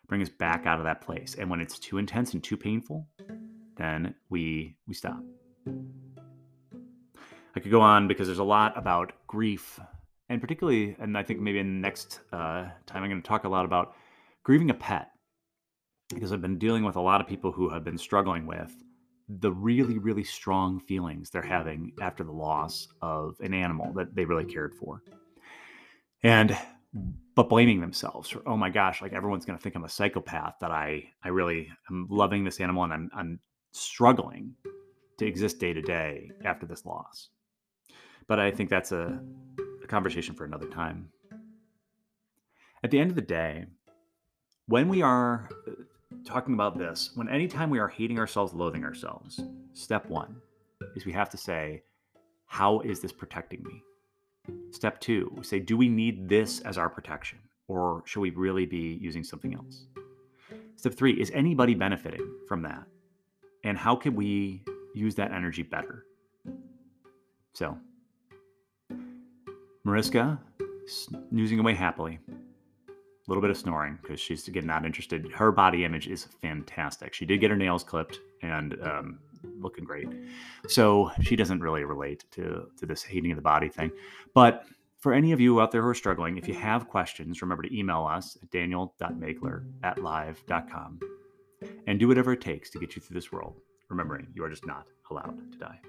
bring 0.08 0.22
us 0.22 0.30
back 0.30 0.66
out 0.66 0.80
of 0.80 0.86
that 0.86 1.02
place. 1.02 1.36
And 1.36 1.50
when 1.50 1.62
it's 1.62 1.80
too 1.80 1.98
intense 1.98 2.34
and 2.34 2.44
too 2.44 2.58
painful, 2.58 3.08
then 3.78 4.16
we 4.30 4.76
we 4.88 4.94
stop. 4.94 5.24
I 7.56 7.60
could 7.60 7.72
go 7.72 7.82
on 7.82 8.08
because 8.08 8.28
there's 8.28 8.40
a 8.40 8.44
lot 8.44 8.78
about 8.78 9.14
grief, 9.28 9.80
and 10.30 10.42
particularly, 10.42 10.96
and 11.00 11.18
I 11.18 11.24
think 11.24 11.40
maybe 11.40 11.60
in 11.60 11.82
the 11.82 11.88
next 11.88 12.22
uh, 12.32 12.70
time 12.86 13.04
I'm 13.04 13.10
going 13.10 13.22
to 13.22 13.28
talk 13.28 13.44
a 13.44 13.50
lot 13.50 13.66
about 13.66 13.94
grieving 14.44 14.70
a 14.70 14.74
pet, 14.74 15.12
because 16.14 16.32
I've 16.32 16.42
been 16.42 16.58
dealing 16.58 16.84
with 16.84 16.96
a 16.96 17.02
lot 17.02 17.22
of 17.22 17.28
people 17.28 17.52
who 17.52 17.70
have 17.70 17.84
been 17.84 17.98
struggling 17.98 18.46
with 18.46 18.74
the 19.28 19.52
really, 19.52 19.98
really 19.98 20.24
strong 20.24 20.80
feelings 20.80 21.30
they're 21.30 21.42
having 21.42 21.94
after 22.02 22.24
the 22.24 22.32
loss 22.32 22.88
of 23.02 23.36
an 23.40 23.54
animal 23.54 23.94
that 23.94 24.16
they 24.16 24.26
really 24.26 24.46
cared 24.46 24.74
for. 24.74 25.04
And 26.24 26.58
but 27.36 27.50
blaming 27.50 27.80
themselves 27.80 28.30
for 28.30 28.42
oh 28.46 28.58
my 28.58 28.70
gosh 28.70 29.02
like 29.02 29.14
everyone's 29.14 29.46
going 29.46 29.58
to 29.58 29.64
think 29.64 29.76
i'm 29.76 29.86
a 29.86 29.90
psychopath 29.90 30.56
that 30.60 30.72
i 30.72 31.04
i 31.24 31.30
really 31.30 31.70
am 31.90 32.06
loving 32.10 32.44
this 32.44 32.60
animal 32.60 32.84
and 32.84 32.94
i'm 32.94 33.10
i'm 33.16 33.40
struggling 33.72 34.54
to 35.18 35.26
exist 35.26 35.60
day 35.60 35.72
to 35.74 35.82
day 35.82 36.30
after 36.44 36.66
this 36.66 36.86
loss 36.86 37.30
but 38.32 38.40
i 38.40 38.50
think 38.50 38.70
that's 38.70 38.92
a, 38.94 39.20
a 39.84 39.88
conversation 39.88 40.34
for 40.34 40.46
another 40.46 40.68
time 40.68 41.10
at 42.84 42.90
the 42.92 43.00
end 43.00 43.10
of 43.10 43.16
the 43.16 43.22
day 43.22 43.66
when 44.68 44.88
we 44.88 45.02
are 45.02 45.50
uh, 45.68 45.72
talking 46.26 46.54
about 46.54 46.78
this 46.78 47.12
when 47.16 47.28
anytime 47.28 47.70
we 47.70 47.80
are 47.80 47.90
hating 47.90 48.18
ourselves 48.18 48.54
loathing 48.54 48.86
ourselves 48.86 49.42
step 49.74 50.06
one 50.08 50.38
is 50.96 51.06
we 51.06 51.12
have 51.12 51.30
to 51.30 51.38
say 51.38 51.84
how 52.46 52.80
is 52.92 53.02
this 53.02 53.12
protecting 53.12 53.62
me 53.64 53.84
Step 54.72 55.00
two, 55.00 55.32
we 55.36 55.44
say, 55.44 55.60
do 55.60 55.78
we 55.78 55.88
need 55.88 56.28
this 56.28 56.62
as 56.62 56.78
our 56.78 56.90
protection? 56.90 57.40
Or 57.68 58.04
should 58.06 58.22
we 58.22 58.32
really 58.32 58.66
be 58.66 58.98
using 59.02 59.24
something 59.24 59.54
else? 59.54 59.86
Step 60.78 60.94
three, 60.96 61.14
is 61.14 61.30
anybody 61.32 61.76
benefiting 61.76 62.28
from 62.48 62.64
that? 62.64 62.84
And 63.64 63.78
how 63.78 63.96
can 63.96 64.16
we 64.16 64.64
use 64.96 65.16
that 65.16 65.32
energy 65.32 65.62
better? 65.62 66.06
So, 67.54 67.78
Mariska 69.84 70.40
snoozing 70.88 71.60
away 71.60 71.74
happily. 71.74 72.20
A 72.90 72.92
little 73.28 73.42
bit 73.42 73.52
of 73.52 73.58
snoring 73.58 73.98
because 74.02 74.20
she's 74.20 74.48
again 74.48 74.66
not 74.66 74.86
interested. 74.86 75.32
Her 75.32 75.52
body 75.52 75.86
image 75.86 76.08
is 76.08 76.26
fantastic. 76.42 77.14
She 77.14 77.26
did 77.26 77.40
get 77.40 77.52
her 77.52 77.56
nails 77.56 77.84
clipped, 77.84 78.20
and 78.42 78.78
um, 78.82 79.20
looking 79.60 79.86
great. 79.86 80.08
So 80.68 81.12
she 81.22 81.36
doesn't 81.36 81.62
really 81.62 81.84
relate 81.84 82.26
to 82.32 82.68
to 82.78 82.86
this 82.86 83.04
hating 83.04 83.32
of 83.32 83.36
the 83.38 83.42
body 83.42 83.70
thing. 83.70 83.92
But 84.34 84.66
for 85.00 85.14
any 85.14 85.32
of 85.32 85.40
you 85.40 85.62
out 85.62 85.72
there 85.72 85.82
who 85.82 85.88
are 85.88 85.96
struggling, 85.96 86.38
if 86.38 86.48
you 86.48 86.54
have 86.54 86.88
questions, 86.88 87.42
remember 87.42 87.64
to 87.64 87.78
email 87.78 88.06
us 88.06 88.38
at 88.42 88.52
daniel.magler 88.52 89.66
at 89.84 90.02
live.com 90.02 91.00
and 91.88 92.00
do 92.00 92.08
whatever 92.08 92.34
it 92.34 92.42
takes 92.42 92.70
to 92.70 92.80
get 92.80 92.96
you 92.96 93.02
through 93.02 93.16
this 93.16 93.32
world, 93.32 93.60
remembering 93.90 94.28
you 94.36 94.44
are 94.44 94.50
just 94.50 94.68
not 94.68 94.86
allowed 95.10 95.52
to 95.52 95.58
die. 95.58 95.80